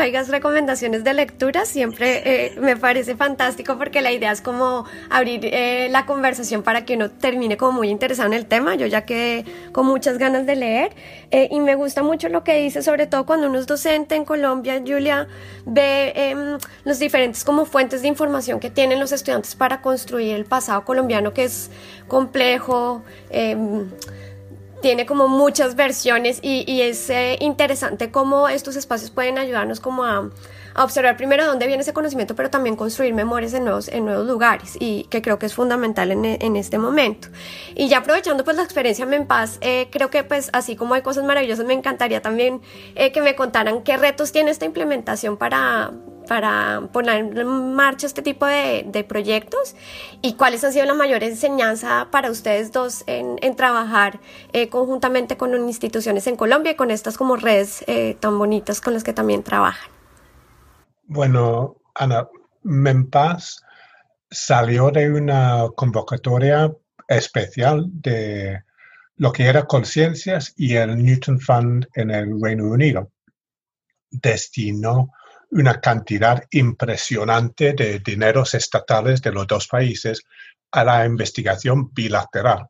Traigas 0.03 0.27
recomendaciones 0.27 1.05
de 1.05 1.13
lectura, 1.13 1.63
siempre 1.63 2.23
eh, 2.25 2.55
me 2.59 2.75
parece 2.75 3.15
fantástico 3.15 3.77
porque 3.77 4.01
la 4.01 4.11
idea 4.11 4.33
es 4.33 4.41
como 4.41 4.83
abrir 5.09 5.39
eh, 5.45 5.87
la 5.91 6.05
conversación 6.05 6.61
para 6.61 6.83
que 6.83 6.95
uno 6.95 7.09
termine 7.09 7.55
como 7.55 7.71
muy 7.71 7.87
interesado 7.87 8.27
en 8.27 8.33
el 8.33 8.45
tema. 8.45 8.75
Yo 8.75 8.85
ya 8.85 9.05
quedé 9.05 9.45
con 9.71 9.85
muchas 9.85 10.17
ganas 10.17 10.45
de 10.45 10.57
leer 10.57 10.91
eh, 11.31 11.47
y 11.49 11.61
me 11.61 11.75
gusta 11.75 12.03
mucho 12.03 12.27
lo 12.27 12.43
que 12.43 12.57
dice, 12.57 12.81
sobre 12.81 13.07
todo 13.07 13.25
cuando 13.25 13.47
uno 13.47 13.57
es 13.57 13.65
docente 13.65 14.15
en 14.15 14.25
Colombia, 14.25 14.83
Julia, 14.85 15.29
ve 15.65 16.11
em, 16.17 16.57
los 16.83 16.99
diferentes 16.99 17.45
como 17.45 17.63
fuentes 17.63 18.01
de 18.01 18.09
información 18.09 18.59
que 18.59 18.69
tienen 18.69 18.99
los 18.99 19.13
estudiantes 19.13 19.55
para 19.55 19.81
construir 19.81 20.35
el 20.35 20.43
pasado 20.43 20.83
colombiano 20.83 21.33
que 21.33 21.45
es 21.45 21.71
complejo 22.09 23.03
em, 23.29 23.89
tiene 24.83 25.05
como 25.05 25.29
muchas 25.29 25.75
versiones 25.75 26.39
y, 26.41 26.81
es 26.81 27.09
eh, 27.09 27.37
interesante 27.39 28.11
cómo 28.11 28.49
estos 28.49 28.75
espacios 28.75 29.11
pueden 29.11 29.37
ayudarnos 29.37 29.79
como 29.79 30.03
a, 30.03 30.29
observar 30.75 31.15
primero 31.15 31.45
dónde 31.45 31.67
viene 31.67 31.83
ese 31.83 31.93
conocimiento, 31.93 32.35
pero 32.35 32.49
también 32.49 32.75
construir 32.75 33.13
memorias 33.13 33.53
en 33.53 33.63
nuevos, 33.63 33.87
en 33.87 34.05
nuevos 34.05 34.25
lugares 34.27 34.75
y 34.79 35.03
que 35.03 35.21
creo 35.21 35.37
que 35.37 35.45
es 35.45 35.53
fundamental 35.53 36.11
en, 36.11 36.25
en 36.25 36.55
este 36.55 36.79
momento. 36.79 37.29
Y 37.75 37.87
ya 37.87 37.99
aprovechando 37.99 38.43
pues 38.43 38.57
la 38.57 38.63
experiencia 38.63 39.05
en 39.05 39.25
Paz, 39.27 39.59
eh, 39.61 39.87
creo 39.91 40.09
que 40.09 40.23
pues 40.23 40.49
así 40.51 40.75
como 40.75 40.95
hay 40.95 41.01
cosas 41.01 41.23
maravillosas, 41.23 41.65
me 41.65 41.73
encantaría 41.73 42.21
también 42.21 42.59
eh, 42.95 43.11
que 43.11 43.21
me 43.21 43.35
contaran 43.35 43.83
qué 43.83 43.97
retos 43.97 44.31
tiene 44.31 44.51
esta 44.51 44.65
implementación 44.65 45.37
para 45.37 45.93
para 46.27 46.81
poner 46.91 47.37
en 47.37 47.75
marcha 47.75 48.07
este 48.07 48.21
tipo 48.21 48.45
de, 48.45 49.05
proyectos 49.07 49.75
y 50.21 50.33
cuáles 50.33 50.63
han 50.63 50.73
sido 50.73 50.85
la 50.85 50.93
mayor 50.93 51.23
enseñanza 51.23 52.07
para 52.11 52.31
ustedes 52.31 52.71
dos 52.71 53.03
en, 53.07 53.55
trabajar 53.55 54.19
eh, 54.53 54.69
conjuntamente 54.69 55.37
con 55.37 55.53
instituciones 55.55 56.25
en 56.27 56.35
Colombia 56.35 56.71
y 56.71 56.75
con 56.75 56.91
estas 56.91 57.17
como 57.17 57.35
redes 57.35 57.83
eh, 57.87 58.15
tan 58.19 58.37
bonitas 58.37 58.81
con 58.81 58.93
las 58.93 59.03
que 59.03 59.13
también 59.13 59.43
trabajan. 59.43 59.89
Bueno, 61.05 61.75
Ana, 61.95 62.27
Mempaz 62.63 63.61
salió 64.31 64.89
de 64.89 65.11
una 65.11 65.67
convocatoria 65.75 66.73
especial 67.07 67.85
de 67.91 68.63
lo 69.17 69.31
que 69.31 69.45
era 69.45 69.65
Conciencias 69.65 70.53
y 70.57 70.75
el 70.75 70.97
Newton 71.03 71.39
Fund 71.39 71.87
en 71.93 72.09
el 72.09 72.41
Reino 72.41 72.65
Unido. 72.65 73.11
Destinó 74.09 75.09
una 75.53 75.79
cantidad 75.79 76.43
impresionante 76.51 77.73
de 77.73 77.99
dineros 77.99 78.53
estatales 78.53 79.21
de 79.21 79.31
los 79.31 79.47
dos 79.47 79.67
países 79.67 80.23
a 80.71 80.83
la 80.83 81.05
investigación 81.05 81.93
bilateral. 81.93 82.67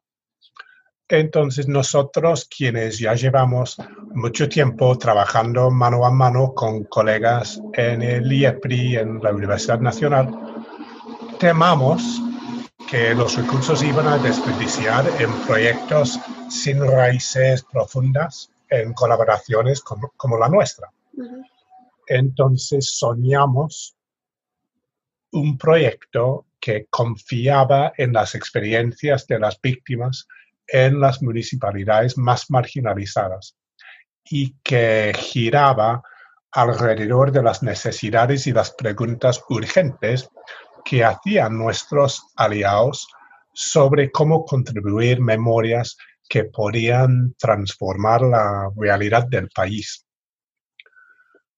Entonces 1.08 1.68
nosotros, 1.68 2.46
quienes 2.46 2.98
ya 2.98 3.14
llevamos 3.14 3.78
mucho 4.14 4.50
tiempo 4.50 4.98
trabajando 4.98 5.70
mano 5.70 6.06
a 6.06 6.12
mano 6.12 6.54
con 6.54 6.86
colegas 6.86 7.62
en 7.74 8.02
el 8.02 8.32
IEPRI, 8.32 8.98
en 8.98 9.22
la 9.22 9.32
Universidad 9.32 9.80
Nacional, 9.80 10.30
temamos 11.40 12.22
que 12.90 13.14
los 13.14 13.36
recursos 13.36 13.84
iban 13.84 14.08
a 14.08 14.18
desperdiciar 14.18 15.06
en 15.20 15.32
proyectos 15.46 16.20
sin 16.50 16.80
raíces 16.86 17.64
profundas, 17.64 18.50
en 18.70 18.94
colaboraciones 18.94 19.82
como, 19.82 20.38
la 20.38 20.50
nuestra. 20.50 20.90
Entonces 22.08 22.98
soñamos 22.98 23.96
un 25.32 25.58
proyecto 25.58 26.46
que 26.60 26.86
confiaba 26.90 27.94
en 27.98 28.14
las 28.14 28.36
experiencias 28.36 29.28
de 29.28 29.40
las 29.40 29.60
víctimas 29.62 30.28
en 30.68 31.00
las 31.00 31.22
municipalidades 31.22 32.18
más 32.18 32.50
marginalizadas 32.50 33.56
y 34.24 34.56
que 34.64 35.14
giraba 35.18 36.02
alrededor 36.52 37.32
de 37.32 37.44
las 37.44 37.64
necesidades 37.64 38.48
y 38.48 38.54
las 38.54 38.72
preguntas 38.72 39.44
urgentes 39.50 40.30
que 40.86 41.04
hacían 41.04 41.58
nuestros 41.58 42.24
aliados 42.36 43.08
sobre 43.54 44.12
cómo 44.12 44.46
contribuir 44.46 45.20
memorias 45.20 45.98
que 46.30 46.46
podían 46.46 47.34
transformar 47.38 48.22
la 48.22 48.72
realidad 48.76 49.28
del 49.28 49.50
país. 49.50 50.06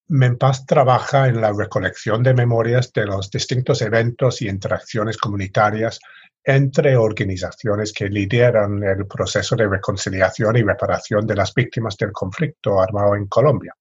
Mempaz 0.07 0.65
trabaja 0.65 1.27
en 1.27 1.41
la 1.41 1.51
recolección 1.51 2.21
de 2.21 2.35
memorias 2.35 2.93
de 2.93 3.05
los 3.05 3.31
distintos 3.31 3.81
eventos 3.81 4.41
y 4.41 4.47
interacciones 4.47 5.17
comunitarias 5.17 5.99
entre 6.43 6.95
organizaciones 6.95 7.91
que 7.91 8.07
lideran 8.07 8.83
el 8.83 9.07
proceso 9.07 9.55
de 9.55 9.67
reconciliación 9.67 10.57
y 10.57 10.61
reparación 10.61 11.25
de 11.25 11.35
las 11.35 11.55
víctimas 11.55 11.97
del 11.97 12.11
conflicto 12.11 12.79
armado 12.79 13.15
en 13.15 13.25
Colombia. 13.25 13.75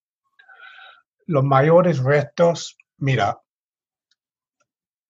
Los 1.26 1.44
mayores 1.44 1.98
retos, 1.98 2.78
mira, 2.98 3.38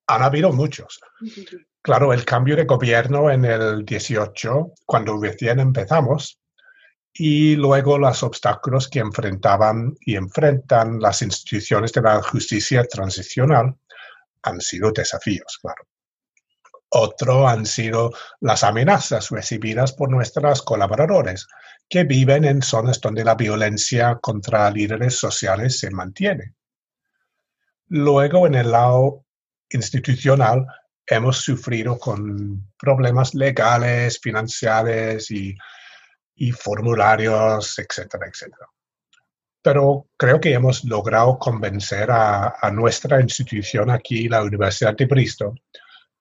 han 0.09 0.23
habido 0.23 0.53
muchos. 0.53 1.01
Claro, 1.81 2.13
el 2.13 2.25
cambio 2.25 2.57
de 2.57 2.65
gobierno 2.65 3.31
en 3.31 3.45
el 3.45 3.85
18, 3.85 4.73
cuando 4.85 5.21
recién 5.21 5.61
empezamos, 5.61 6.41
y 7.17 7.55
luego 7.55 7.97
los 7.97 8.25
obstáculos 8.25 8.89
que 8.89 8.99
enfrentaban 8.99 9.97
y 10.01 10.17
enfrentan 10.17 11.01
las 11.01 11.23
instituciones 11.23 11.93
de 11.93 12.03
la 12.03 12.21
justicia 12.21 12.85
transicional 12.85 13.77
han 14.43 14.61
sido 14.61 14.91
desafíos, 14.91 15.59
claro. 15.63 15.87
Otro 16.91 17.49
han 17.49 17.67
sido 17.67 18.13
las 18.41 18.65
amenazas 18.65 19.31
recibidas 19.31 19.93
por 19.93 20.11
nuestros 20.11 20.63
colaboradores, 20.63 21.47
que 21.89 22.05
viven 22.05 22.45
en 22.45 22.63
zonas 22.63 23.01
donde 23.01 23.25
la 23.25 23.35
violencia 23.35 24.19
contra 24.21 24.71
líderes 24.71 25.17
sociales 25.17 25.79
se 25.79 25.91
mantiene. 25.91 26.55
Luego, 27.89 28.47
en 28.47 28.55
el 28.55 28.73
lado 28.73 29.25
institucional 29.71 30.67
hemos 31.07 31.39
sufrido 31.39 31.99
con 31.99 32.73
problemas 32.79 33.35
legales, 33.35 34.19
financieros 34.21 35.31
y, 35.31 35.57
formularios, 36.53 37.79
etcétera, 37.79 38.27
etcétera. 38.27 38.67
Pero 39.63 40.09
creo 40.17 40.41
que 40.41 40.53
hemos 40.53 40.85
logrado 40.85 41.39
convencer 41.39 42.11
a, 42.11 42.71
nuestra 42.73 43.21
institución 43.21 43.91
aquí, 43.91 44.29
la 44.29 44.43
Universidad 44.43 44.95
de 44.95 45.07
Bristol, 45.07 45.61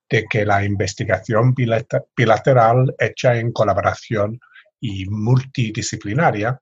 de 0.09 0.25
que 0.25 0.45
la 0.45 0.63
investigación 0.63 1.53
bilateral 1.53 2.95
hecha 2.99 3.35
en 3.35 3.51
colaboración 3.51 4.39
y 4.79 5.05
multidisciplinaria 5.07 6.59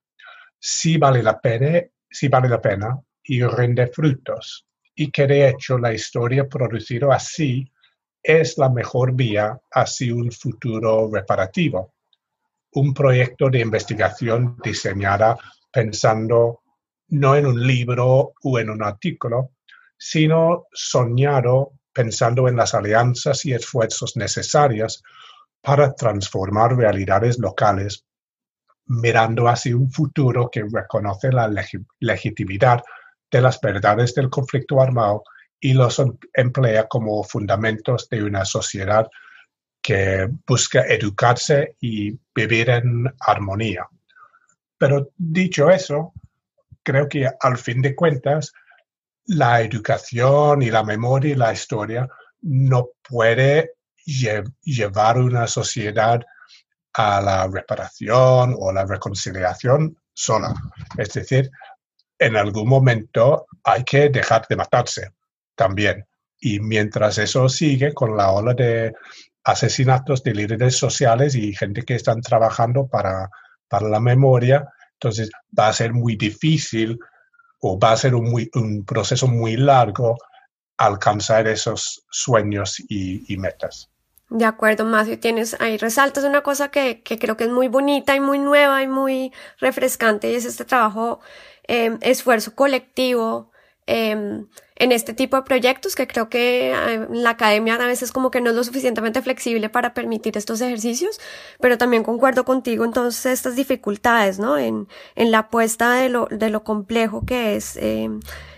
sí 0.58 0.96
vale 0.96 1.22
la 1.22 1.40
pena, 1.40 1.82
sí 2.10 2.28
vale 2.28 2.48
la 2.48 2.60
pena 2.60 2.98
y 3.24 3.42
rinde 3.44 3.88
frutos 3.88 4.66
y 4.94 5.10
que 5.10 5.26
de 5.26 5.48
hecho 5.48 5.78
la 5.78 5.92
historia 5.92 6.48
producida 6.48 7.14
así 7.14 7.70
es 8.22 8.58
la 8.58 8.68
mejor 8.68 9.12
vía 9.14 9.58
hacia 9.72 10.14
un 10.14 10.30
futuro 10.30 11.10
reparativo. 11.12 11.94
Un 12.74 12.94
proyecto 12.94 13.50
de 13.50 13.60
investigación 13.60 14.56
diseñada 14.62 15.36
pensando 15.72 16.62
no 17.08 17.36
en 17.36 17.46
un 17.46 17.66
libro 17.66 18.32
o 18.42 18.58
en 18.58 18.70
un 18.70 18.82
artículo, 18.82 19.52
sino 19.98 20.66
soñado 20.72 21.72
pensando 21.92 22.48
en 22.48 22.56
las 22.56 22.74
alianzas 22.74 23.44
y 23.44 23.52
esfuerzos 23.52 24.16
necesarios 24.16 25.02
para 25.60 25.94
transformar 25.94 26.76
realidades 26.76 27.38
locales, 27.38 28.04
mirando 28.86 29.48
hacia 29.48 29.76
un 29.76 29.90
futuro 29.92 30.50
que 30.50 30.64
reconoce 30.70 31.30
la 31.30 31.48
legitimidad 32.00 32.82
de 33.30 33.40
las 33.40 33.60
verdades 33.60 34.14
del 34.14 34.28
conflicto 34.28 34.80
armado 34.80 35.22
y 35.60 35.74
los 35.74 35.98
em-, 35.98 36.16
emplea 36.34 36.88
como 36.88 37.22
fundamentos 37.22 38.08
de 38.08 38.24
una 38.24 38.44
sociedad 38.44 39.06
que 39.82 40.28
busca 40.46 40.82
educarse 40.82 41.76
y 41.80 42.16
vivir 42.34 42.70
en 42.70 43.12
armonía. 43.20 43.86
Pero 44.78 45.10
dicho 45.16 45.68
eso, 45.70 46.12
creo 46.82 47.08
que 47.08 47.28
al 47.40 47.58
fin 47.58 47.82
de 47.82 47.94
cuentas, 47.94 48.52
la 49.26 49.60
educación 49.60 50.62
y 50.62 50.70
la 50.70 50.82
memoria 50.84 51.32
y 51.32 51.36
la 51.36 51.52
historia 51.52 52.08
no 52.42 52.88
puede 53.08 53.72
llevar 54.04 55.18
una 55.18 55.46
sociedad 55.46 56.20
a 56.94 57.20
la 57.20 57.48
reparación 57.48 58.54
o 58.58 58.72
la 58.72 58.84
reconciliación 58.84 59.96
sola. 60.12 60.54
Es 60.98 61.12
decir, 61.12 61.50
en 62.18 62.36
algún 62.36 62.68
momento 62.68 63.46
hay 63.64 63.84
que 63.84 64.08
dejar 64.08 64.46
de 64.48 64.56
matarse 64.56 65.10
también. 65.54 66.06
Y 66.40 66.58
mientras 66.60 67.18
eso 67.18 67.48
sigue 67.48 67.94
con 67.94 68.16
la 68.16 68.32
ola 68.32 68.54
de 68.54 68.92
asesinatos 69.44 70.22
de 70.22 70.34
líderes 70.34 70.76
sociales 70.76 71.34
y 71.34 71.54
gente 71.54 71.82
que 71.82 71.94
están 71.94 72.20
trabajando 72.20 72.86
para, 72.86 73.28
para 73.68 73.88
la 73.88 74.00
memoria, 74.00 74.68
entonces 74.94 75.30
va 75.58 75.68
a 75.68 75.72
ser 75.72 75.92
muy 75.92 76.16
difícil 76.16 76.98
o 77.60 77.78
va 77.78 77.92
a 77.92 77.96
ser 77.96 78.14
un, 78.14 78.30
muy, 78.30 78.50
un 78.54 78.84
proceso 78.84 79.26
muy 79.26 79.56
largo 79.56 80.16
alcanzar 80.76 81.46
esos 81.46 82.04
sueños 82.10 82.76
y, 82.88 83.36
metas. 83.36 83.88
De 84.30 84.44
acuerdo, 84.44 84.84
Matthew, 84.84 85.18
tienes 85.18 85.60
ahí 85.60 85.76
resaltas 85.76 86.24
una 86.24 86.42
cosa 86.42 86.70
que, 86.70 87.02
que, 87.02 87.18
creo 87.18 87.36
que 87.36 87.44
es 87.44 87.50
muy 87.50 87.68
bonita 87.68 88.16
y 88.16 88.20
muy 88.20 88.38
nueva 88.38 88.82
y 88.82 88.88
muy 88.88 89.32
refrescante 89.60 90.30
y 90.30 90.34
es 90.34 90.44
este 90.44 90.64
trabajo 90.64 91.20
Em, 91.68 91.98
esfuerzo 92.00 92.56
colectivo 92.56 93.51
em, 93.86 94.46
en 94.76 94.92
este 94.92 95.14
tipo 95.14 95.36
de 95.36 95.42
proyectos 95.42 95.94
que 95.94 96.06
creo 96.06 96.28
que 96.28 96.72
em, 96.72 97.08
la 97.10 97.30
academia 97.30 97.74
a 97.74 97.86
veces 97.86 98.12
como 98.12 98.30
que 98.30 98.40
no 98.40 98.50
es 98.50 98.56
lo 98.56 98.64
suficientemente 98.64 99.22
flexible 99.22 99.68
para 99.68 99.94
permitir 99.94 100.36
estos 100.36 100.60
ejercicios, 100.60 101.20
pero 101.60 101.78
también 101.78 102.02
concuerdo 102.02 102.44
contigo 102.44 102.84
entonces 102.84 103.26
estas 103.26 103.56
dificultades, 103.56 104.38
¿no? 104.38 104.58
En, 104.58 104.86
la 105.16 105.38
apuesta 105.38 105.94
de 105.94 106.08
lo, 106.10 106.64
complejo 106.64 107.24
que 107.24 107.56
es 107.56 107.76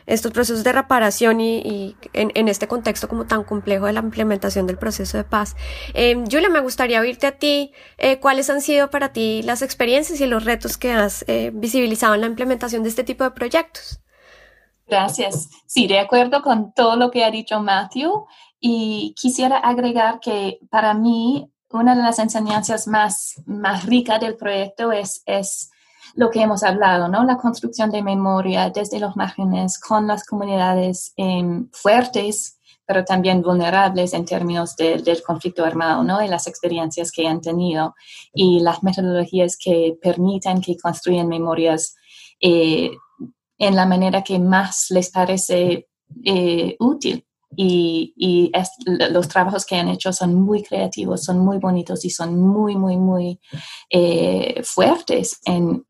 estos 0.06 0.32
procesos 0.32 0.64
de 0.64 0.72
reparación 0.72 1.40
y, 1.40 1.96
en, 2.12 2.48
este 2.48 2.68
contexto 2.68 3.08
como 3.08 3.26
tan 3.26 3.44
complejo 3.44 3.86
de 3.86 3.92
la 3.92 4.00
implementación 4.00 4.66
del 4.66 4.76
proceso 4.76 5.16
de 5.16 5.24
paz. 5.24 5.56
Eh, 5.94 6.22
Julia, 6.30 6.48
me 6.48 6.60
gustaría 6.60 7.00
oírte 7.00 7.26
a 7.26 7.32
ti, 7.32 7.72
eh, 7.98 8.18
cuáles 8.18 8.50
han 8.50 8.60
sido 8.60 8.90
para 8.90 9.12
ti 9.12 9.42
las 9.42 9.62
experiencias 9.62 10.20
y 10.20 10.26
los 10.26 10.44
retos 10.44 10.76
que 10.76 10.92
has 10.92 11.24
eh, 11.26 11.50
visibilizado 11.54 12.14
en 12.14 12.20
la 12.20 12.26
implementación 12.26 12.82
de 12.82 12.90
este 12.90 13.04
tipo 13.04 13.24
de 13.24 13.30
proyectos. 13.30 14.00
Gracias. 14.86 15.48
Sí, 15.66 15.86
de 15.86 15.98
acuerdo 15.98 16.42
con 16.42 16.72
todo 16.72 16.96
lo 16.96 17.10
que 17.10 17.24
ha 17.24 17.30
dicho 17.30 17.60
Matthew 17.60 18.26
y 18.60 19.14
quisiera 19.18 19.58
agregar 19.58 20.20
que 20.20 20.58
para 20.70 20.94
mí 20.94 21.50
una 21.70 21.96
de 21.96 22.02
las 22.02 22.18
enseñanzas 22.18 22.86
más, 22.86 23.42
más 23.46 23.84
ricas 23.86 24.20
del 24.20 24.36
proyecto 24.36 24.92
es, 24.92 25.22
es 25.26 25.70
lo 26.14 26.30
que 26.30 26.42
hemos 26.42 26.62
hablado, 26.62 27.08
¿no? 27.08 27.24
La 27.24 27.36
construcción 27.36 27.90
de 27.90 28.02
memoria 28.02 28.70
desde 28.70 29.00
los 29.00 29.16
márgenes 29.16 29.78
con 29.78 30.06
las 30.06 30.24
comunidades 30.24 31.12
em, 31.16 31.68
fuertes, 31.72 32.58
pero 32.86 33.04
también 33.04 33.42
vulnerables 33.42 34.12
en 34.12 34.24
términos 34.24 34.76
del 34.76 35.22
conflicto 35.22 35.64
armado, 35.64 36.04
¿no? 36.04 36.22
Y 36.22 36.28
las 36.28 36.46
experiencias 36.46 37.10
que 37.10 37.26
han 37.26 37.40
tenido 37.40 37.94
y 38.32 38.60
las 38.60 38.82
metodologías 38.82 39.56
que 39.56 39.96
permiten 40.00 40.60
que 40.60 40.76
construyan 40.76 41.28
memorias 41.28 41.96
eh, 42.40 42.90
en 43.58 43.76
la 43.76 43.86
manera 43.86 44.22
que 44.22 44.38
más 44.38 44.86
les 44.90 45.10
parece 45.10 45.88
eh, 46.24 46.76
útil 46.78 47.24
y, 47.56 48.52
los 48.86 49.28
trabajos 49.28 49.64
que 49.64 49.76
han 49.76 49.88
hecho 49.88 50.12
son 50.12 50.34
muy 50.34 50.62
creativos, 50.62 51.24
son 51.24 51.38
muy 51.38 51.58
bonitos 51.58 52.04
y 52.04 52.10
son 52.10 52.38
muy, 52.40 52.76
muy, 52.76 52.96
muy 52.96 53.40
eh, 53.90 54.62
fuertes 54.64 55.40
en, 55.44 55.84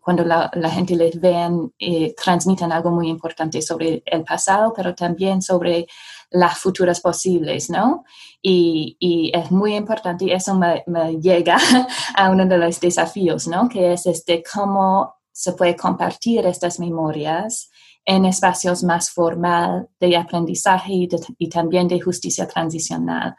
cuando 0.00 0.24
la, 0.24 0.50
gente 0.70 0.96
les 0.96 1.20
vean, 1.20 1.72
eh, 1.78 2.14
transmiten 2.14 2.72
algo 2.72 2.90
muy 2.90 3.08
importante 3.08 3.62
sobre 3.62 4.02
el 4.06 4.24
pasado, 4.24 4.72
pero 4.74 4.94
también 4.94 5.42
sobre 5.42 5.86
las 6.30 6.58
futuras 6.58 7.00
posibles, 7.00 7.70
¿no? 7.70 8.04
Y, 8.42 8.96
es 9.32 9.50
muy 9.50 9.74
importante 9.74 10.24
y 10.24 10.32
eso 10.32 10.54
me, 10.54 10.82
me, 10.86 11.20
llega 11.20 11.56
a 12.14 12.30
uno 12.30 12.46
de 12.46 12.58
los 12.58 12.80
desafíos, 12.80 13.46
¿no? 13.46 13.68
Que 13.68 13.92
es 13.92 14.06
este 14.06 14.42
cómo 14.42 15.17
se 15.38 15.52
puede 15.52 15.76
compartir 15.76 16.44
estas 16.46 16.80
memorias 16.80 17.70
en 18.04 18.24
espacios 18.24 18.82
más 18.82 19.08
formal 19.08 19.88
de 20.00 20.16
aprendizaje 20.16 20.92
y, 21.38 21.48
también 21.48 21.86
de 21.86 22.00
justicia 22.00 22.48
transicional. 22.48 23.36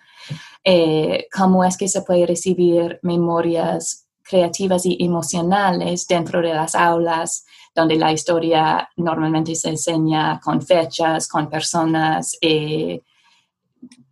Eh, 0.63 1.27
cómo 1.29 1.65
es 1.65 1.75
que 1.75 1.89
se 1.89 2.03
puede 2.03 2.25
recibir 2.25 2.99
memorias 3.01 4.07
creativas 4.23 4.85
y 4.85 4.95
emocionales 5.03 6.07
dentro 6.07 6.41
de 6.41 6.53
las 6.53 6.73
aulas, 6.73 7.45
donde 7.75 7.97
la 7.97 8.13
historia 8.13 8.89
normalmente 8.95 9.53
se 9.55 9.67
enseña 9.67 10.39
con 10.41 10.61
fechas, 10.61 11.27
con 11.27 11.49
personas 11.49 12.37
eh, 12.39 13.01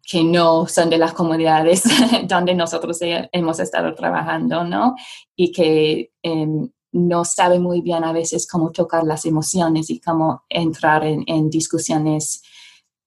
que 0.04 0.26
no 0.26 0.68
son 0.68 0.90
de 0.90 0.98
las 0.98 1.14
comunidades 1.14 1.84
donde 2.28 2.54
nosotros 2.54 2.98
hemos 3.02 3.60
estado 3.62 3.96
trabajando, 3.96 4.66
¿no? 4.66 4.96
Y 5.38 5.54
que 5.54 6.12
em, 6.22 6.70
no 6.98 7.24
sabe 7.24 7.60
muy 7.60 7.82
bien 7.82 8.04
a 8.04 8.12
veces 8.12 8.48
cómo 8.48 8.72
tocar 8.72 9.04
las 9.04 9.26
emociones 9.26 9.90
y 9.90 10.00
cómo 10.00 10.44
entrar 10.50 11.04
en, 11.06 11.50
discusiones 11.50 12.42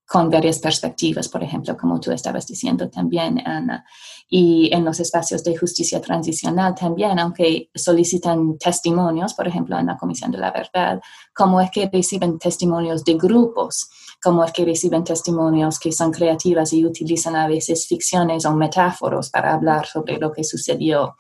con 0.07 0.29
varias 0.31 0.59
perspectivas, 0.59 1.29
por 1.29 1.43
ejemplo, 1.43 1.77
como 1.77 2.01
tú 2.01 2.11
estabas 2.11 2.47
diciendo 2.47 2.89
también, 2.91 3.41
Ana. 3.47 3.85
Y 4.29 4.71
en 4.73 4.85
los 4.85 4.99
espacios 4.99 5.45
de 5.45 5.57
justicia 5.57 6.01
transicional 6.01 6.75
también, 6.75 7.19
aunque 7.19 7.71
solicitan 7.75 8.59
testimonios, 8.59 9.35
por 9.35 9.47
ejemplo, 9.47 9.79
en 9.79 9.87
la 9.87 9.97
Comisión 9.97 10.31
de 10.33 10.39
la 10.39 10.51
Verdad, 10.51 11.01
cómo 11.35 11.61
es 11.61 11.71
que 11.71 11.89
reciben 11.93 12.39
testimonios 12.39 13.05
de 13.05 13.15
grupos 13.15 13.89
como 14.23 14.45
es 14.45 14.53
que 14.53 14.65
reciben 14.65 15.05
testimonios 15.05 15.79
que 15.79 15.93
son 15.93 16.11
creativas 16.13 16.73
y 16.73 16.85
utilizan 16.85 17.37
a 17.37 17.49
veces 17.49 17.87
ficciones 17.87 18.45
o 18.45 18.55
metáforos 18.55 19.31
para 19.31 19.55
hablar 19.55 19.87
sobre 19.87 20.19
lo 20.19 20.31
que 20.31 20.45
sucedió, 20.45 21.17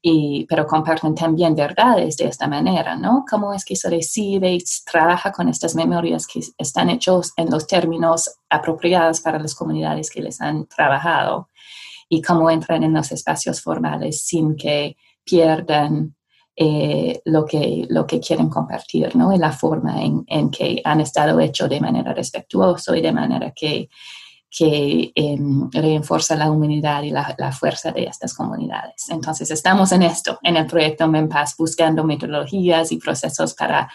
y, 0.00 0.46
pero 0.48 0.66
comparten 0.66 1.14
también 1.14 1.54
verdades 1.54 2.16
de 2.16 2.26
esta 2.26 2.46
manera, 2.46 2.96
¿no? 2.96 3.24
Cómo 3.28 3.52
es 3.52 3.64
que 3.64 3.76
se 3.76 3.90
recibe 3.90 4.52
y 4.52 4.64
trabaja 4.84 5.32
con 5.32 5.48
estas 5.48 5.74
memorias 5.74 6.26
que 6.26 6.40
están 6.58 6.90
hechos 6.90 7.32
en 7.36 7.50
los 7.50 7.66
términos 7.66 8.36
apropiados 8.48 9.20
para 9.20 9.38
las 9.38 9.54
comunidades 9.54 10.10
que 10.10 10.22
les 10.22 10.40
han 10.40 10.66
trabajado 10.66 11.48
y 12.08 12.22
cómo 12.22 12.50
entran 12.50 12.82
en 12.82 12.94
los 12.94 13.10
espacios 13.12 13.60
formales 13.60 14.26
sin 14.26 14.56
que 14.56 14.96
pierdan 15.24 16.14
eh, 16.56 17.20
lo, 17.24 17.44
que, 17.44 17.86
lo 17.88 18.06
que 18.06 18.20
quieren 18.20 18.48
compartir, 18.48 19.14
¿no? 19.16 19.32
Y 19.32 19.38
la 19.38 19.52
forma 19.52 20.02
en, 20.02 20.24
en 20.28 20.50
que 20.50 20.80
han 20.84 21.00
estado 21.00 21.40
hechos 21.40 21.68
de 21.68 21.80
manera 21.80 22.14
respetuosa 22.14 22.96
y 22.96 23.02
de 23.02 23.12
manera 23.12 23.50
que, 23.50 23.88
que 24.56 25.12
eh, 25.14 25.38
la 26.36 26.50
humanidad 26.50 27.02
y 27.02 27.10
la, 27.10 27.34
la, 27.38 27.50
fuerza 27.50 27.90
de 27.90 28.04
estas 28.04 28.34
comunidades. 28.34 29.08
Entonces, 29.10 29.50
estamos 29.50 29.90
en 29.90 30.02
esto, 30.02 30.38
en 30.42 30.56
el 30.56 30.66
proyecto 30.66 31.08
MEMPAS, 31.08 31.56
buscando 31.56 32.04
metodologías 32.04 32.92
y 32.92 32.98
procesos 32.98 33.54
para, 33.54 33.90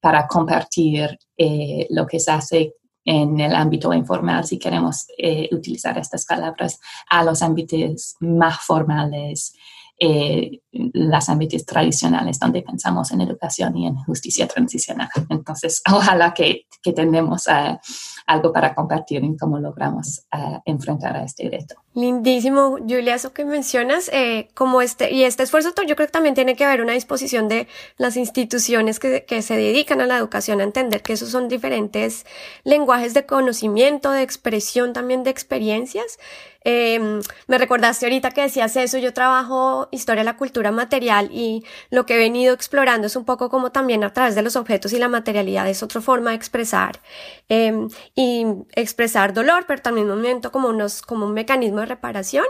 para 0.00 0.26
compartir 0.28 1.18
eh, 1.36 1.88
lo 1.90 2.06
que 2.06 2.20
se 2.20 2.30
hace 2.30 2.74
en 3.04 3.40
el 3.40 3.54
ámbito 3.54 3.92
informal, 3.92 4.44
si 4.44 4.58
queremos 4.58 5.06
eh, 5.18 5.48
utilizar 5.52 5.98
estas 5.98 6.24
palabras, 6.24 6.78
a 7.10 7.24
los 7.24 7.42
ámbitos 7.42 8.14
más 8.20 8.60
formales 8.60 9.52
eh, 9.98 10.60
las 10.92 11.28
ámbitos 11.28 11.64
tradicionales 11.64 12.38
donde 12.38 12.62
pensamos 12.62 13.10
en 13.12 13.20
educación 13.20 13.76
y 13.76 13.86
en 13.86 13.96
justicia 13.96 14.46
transicional. 14.48 15.08
Entonces, 15.28 15.82
ojalá 15.92 16.34
que, 16.34 16.66
que 16.82 16.92
tengamos 16.92 17.46
uh, 17.46 17.78
algo 18.26 18.52
para 18.52 18.74
compartir 18.74 19.22
en 19.22 19.36
cómo 19.36 19.58
logramos 19.58 20.26
uh, 20.34 20.58
enfrentar 20.64 21.16
a 21.16 21.24
este 21.24 21.48
reto. 21.48 21.76
Lindísimo, 21.94 22.78
Julia, 22.78 23.14
eso 23.14 23.32
que 23.32 23.44
mencionas, 23.44 24.08
eh, 24.12 24.48
como 24.54 24.80
este, 24.80 25.12
y 25.12 25.22
este 25.22 25.44
esfuerzo 25.44 25.70
yo 25.86 25.94
creo 25.94 26.08
que 26.08 26.12
también 26.12 26.34
tiene 26.34 26.56
que 26.56 26.64
haber 26.64 26.80
una 26.80 26.92
disposición 26.92 27.48
de 27.48 27.68
las 27.98 28.16
instituciones 28.16 28.98
que, 28.98 29.24
que 29.24 29.42
se 29.42 29.56
dedican 29.56 30.00
a 30.00 30.06
la 30.06 30.16
educación 30.16 30.60
a 30.60 30.64
entender 30.64 31.02
que 31.02 31.12
esos 31.12 31.30
son 31.30 31.48
diferentes 31.48 32.26
lenguajes 32.64 33.14
de 33.14 33.26
conocimiento, 33.26 34.10
de 34.10 34.22
expresión 34.22 34.92
también 34.92 35.22
de 35.22 35.30
experiencias, 35.30 36.18
eh, 36.66 37.20
me 37.46 37.58
recordaste 37.58 38.06
ahorita 38.06 38.30
que 38.30 38.40
decías 38.40 38.74
eso, 38.76 38.96
yo 38.96 39.12
trabajo 39.12 39.88
historia 39.90 40.22
de 40.22 40.24
la 40.24 40.38
cultura 40.38 40.63
material 40.72 41.30
y 41.32 41.64
lo 41.90 42.06
que 42.06 42.14
he 42.14 42.18
venido 42.18 42.54
explorando 42.54 43.06
es 43.06 43.16
un 43.16 43.24
poco 43.24 43.48
como 43.48 43.72
también 43.72 44.04
a 44.04 44.12
través 44.12 44.34
de 44.34 44.42
los 44.42 44.56
objetos 44.56 44.92
y 44.92 44.98
la 44.98 45.08
materialidad 45.08 45.68
es 45.68 45.82
otra 45.82 46.00
forma 46.00 46.30
de 46.30 46.36
expresar 46.36 47.00
eh, 47.48 47.88
y 48.14 48.46
expresar 48.74 49.32
dolor, 49.32 49.64
pero 49.66 49.82
también 49.82 50.10
un 50.10 50.16
momento 50.16 50.52
como, 50.52 50.68
unos, 50.68 51.02
como 51.02 51.26
un 51.26 51.34
mecanismo 51.34 51.80
de 51.80 51.86
reparación. 51.86 52.44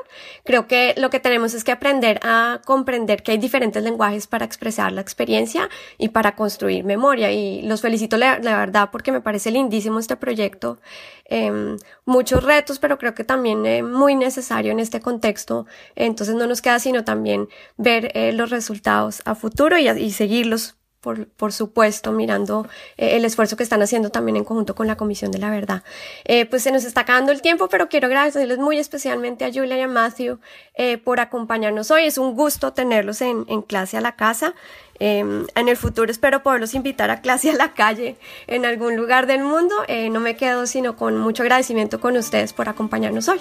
Creo 0.45 0.67
que 0.67 0.95
lo 0.97 1.11
que 1.11 1.21
tenemos 1.21 1.55
es 1.55 1.65
que 1.65 1.73
aprender 1.73 2.21
a 2.23 2.61
comprender 2.65 3.23
que 3.23 3.33
hay 3.33 3.39
diferentes 3.39 3.83
lenguajes 3.83 4.27
para 4.27 4.45
expresar 4.45 4.93
la 4.93 5.01
experiencia 5.01 5.69
y 5.99 6.09
para 6.09 6.35
construir 6.37 6.85
memoria 6.85 7.33
y 7.33 7.63
los 7.63 7.81
felicito 7.81 8.17
la, 8.17 8.39
la 8.39 8.57
verdad 8.57 8.91
porque 8.93 9.13
me 9.13 9.21
parece 9.21 9.51
lindísimo 9.51 9.99
este 9.99 10.17
proyecto. 10.17 10.79
Eh, 11.27 11.77
muchos 12.05 12.45
retos, 12.45 12.79
pero 12.79 12.99
creo 12.99 13.15
que 13.15 13.25
también 13.25 13.65
eh, 13.67 13.83
muy 13.83 14.15
necesario 14.15 14.73
en 14.73 14.81
este 14.81 15.01
contexto. 15.01 15.67
Entonces 15.95 16.35
no 16.35 16.47
nos 16.47 16.63
queda 16.63 16.79
sino 16.79 17.05
también 17.05 17.49
ver 17.77 18.11
eh, 18.15 18.33
los 18.33 18.51
resultados 18.51 19.23
a 19.25 19.35
futuro 19.35 19.79
y, 19.79 19.89
y 19.89 20.11
seguirlos 20.13 20.77
por, 21.05 21.29
por, 21.29 21.53
supuesto, 21.53 22.13
mirando 22.13 22.67
eh, 22.97 23.17
el 23.17 23.27
esfuerzo 23.27 23.59
que 23.59 23.63
están 23.63 23.83
haciendo 23.83 24.09
también 24.09 24.37
en 24.37 24.45
conjunto 24.45 24.75
con 24.75 24.87
la 24.87 24.97
Comisión 24.97 25.31
de 25.31 25.39
la 25.39 25.51
Verdad. 25.51 25.83
Eh, 26.25 26.47
pues 26.47 26.63
se 26.63 26.73
nos 26.73 26.85
está 26.85 27.03
acabando 27.03 27.31
el 27.31 27.43
tiempo, 27.43 27.69
pero 27.69 27.91
quiero 27.91 28.07
agradecerles 28.07 28.59
muy 28.59 28.79
especialmente 28.79 29.45
a 29.45 29.53
Julia 29.53 29.77
y 29.77 29.83
a 29.83 29.89
Matthew 29.89 30.41
eh, 30.75 30.97
por 30.97 31.21
acompañarnos 31.21 31.91
hoy. 31.91 32.07
Es 32.07 32.17
un 32.17 32.35
gusto 32.35 32.73
tenerlos 32.73 33.21
en, 33.21 33.45
en 33.49 33.61
clase 33.61 33.99
a 33.99 34.01
la 34.01 34.17
casa. 34.17 34.55
Em, 34.99 35.47
en 35.55 35.69
el 35.69 35.77
futuro 35.77 36.11
espero 36.11 36.43
poderlos 36.43 36.73
invitar 36.73 37.11
a 37.11 37.21
clase 37.21 37.51
a 37.51 37.55
la 37.55 37.75
calle 37.75 38.17
en 38.47 38.65
algún 38.65 38.97
lugar 38.97 39.27
del 39.27 39.43
mundo. 39.43 39.75
no 40.11 40.21
me 40.21 40.37
quedo 40.37 40.67
sino 40.67 40.97
con 40.97 41.19
mucho 41.19 41.43
agradecimiento 41.43 42.01
con 42.01 42.17
ustedes 42.17 42.53
por 42.53 42.69
acompañarnos 42.69 43.29
hoy. 43.29 43.41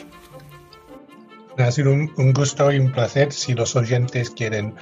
Ha 1.58 1.72
sido 1.72 1.92
un, 1.92 2.34
gusto 2.34 2.72
y 2.72 2.80
un 2.80 2.92
placer. 2.92 3.32
Si 3.32 3.54
los 3.54 3.76
oyentes 3.76 4.32
quieren 4.32 4.74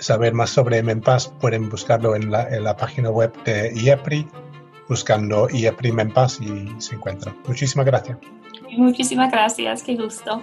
saber 0.00 0.34
más 0.34 0.50
sobre 0.50 0.82
MEMPAS, 0.82 1.28
pueden 1.40 1.68
buscarlo 1.68 2.14
en 2.16 2.30
la, 2.30 2.48
en 2.48 2.64
la 2.64 2.76
página 2.76 3.10
web 3.10 3.32
de 3.44 3.72
IEPRI, 3.74 4.26
buscando 4.88 5.48
IEPRI 5.50 5.92
MEMPAS 5.92 6.40
y 6.40 6.68
se 6.78 6.96
encuentra. 6.96 7.34
Muchísimas 7.46 7.86
gracias. 7.86 8.18
Muchísimas 8.76 9.30
gracias, 9.30 9.82
qué 9.82 9.96
gusto. 9.96 10.42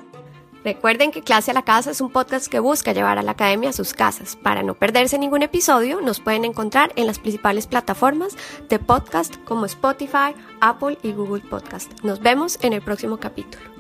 Recuerden 0.64 1.12
que 1.12 1.22
Clase 1.22 1.52
a 1.52 1.54
la 1.54 1.62
Casa 1.62 1.92
es 1.92 2.02
un 2.02 2.12
podcast 2.12 2.48
que 2.48 2.60
busca 2.60 2.92
llevar 2.92 3.18
a 3.18 3.22
la 3.22 3.32
academia 3.32 3.70
a 3.70 3.74
sus 3.74 3.94
casas. 3.94 4.36
Para 4.36 4.64
no 4.64 4.74
perderse 4.74 5.18
ningún 5.18 5.44
episodio, 5.44 6.02
nos 6.02 6.20
pueden 6.20 6.44
encontrar 6.44 6.92
en 6.96 7.08
las 7.08 7.20
principales 7.20 7.68
plataformas 7.68 8.36
de 8.68 8.80
podcast 8.80 9.38
como 9.46 9.66
Spotify, 9.66 10.36
Apple 10.60 10.98
y 11.04 11.14
Google 11.14 11.44
Podcast. 11.50 11.92
Nos 12.04 12.20
vemos 12.20 12.60
en 12.64 12.74
el 12.74 12.82
próximo 12.82 13.18
capítulo. 13.18 13.77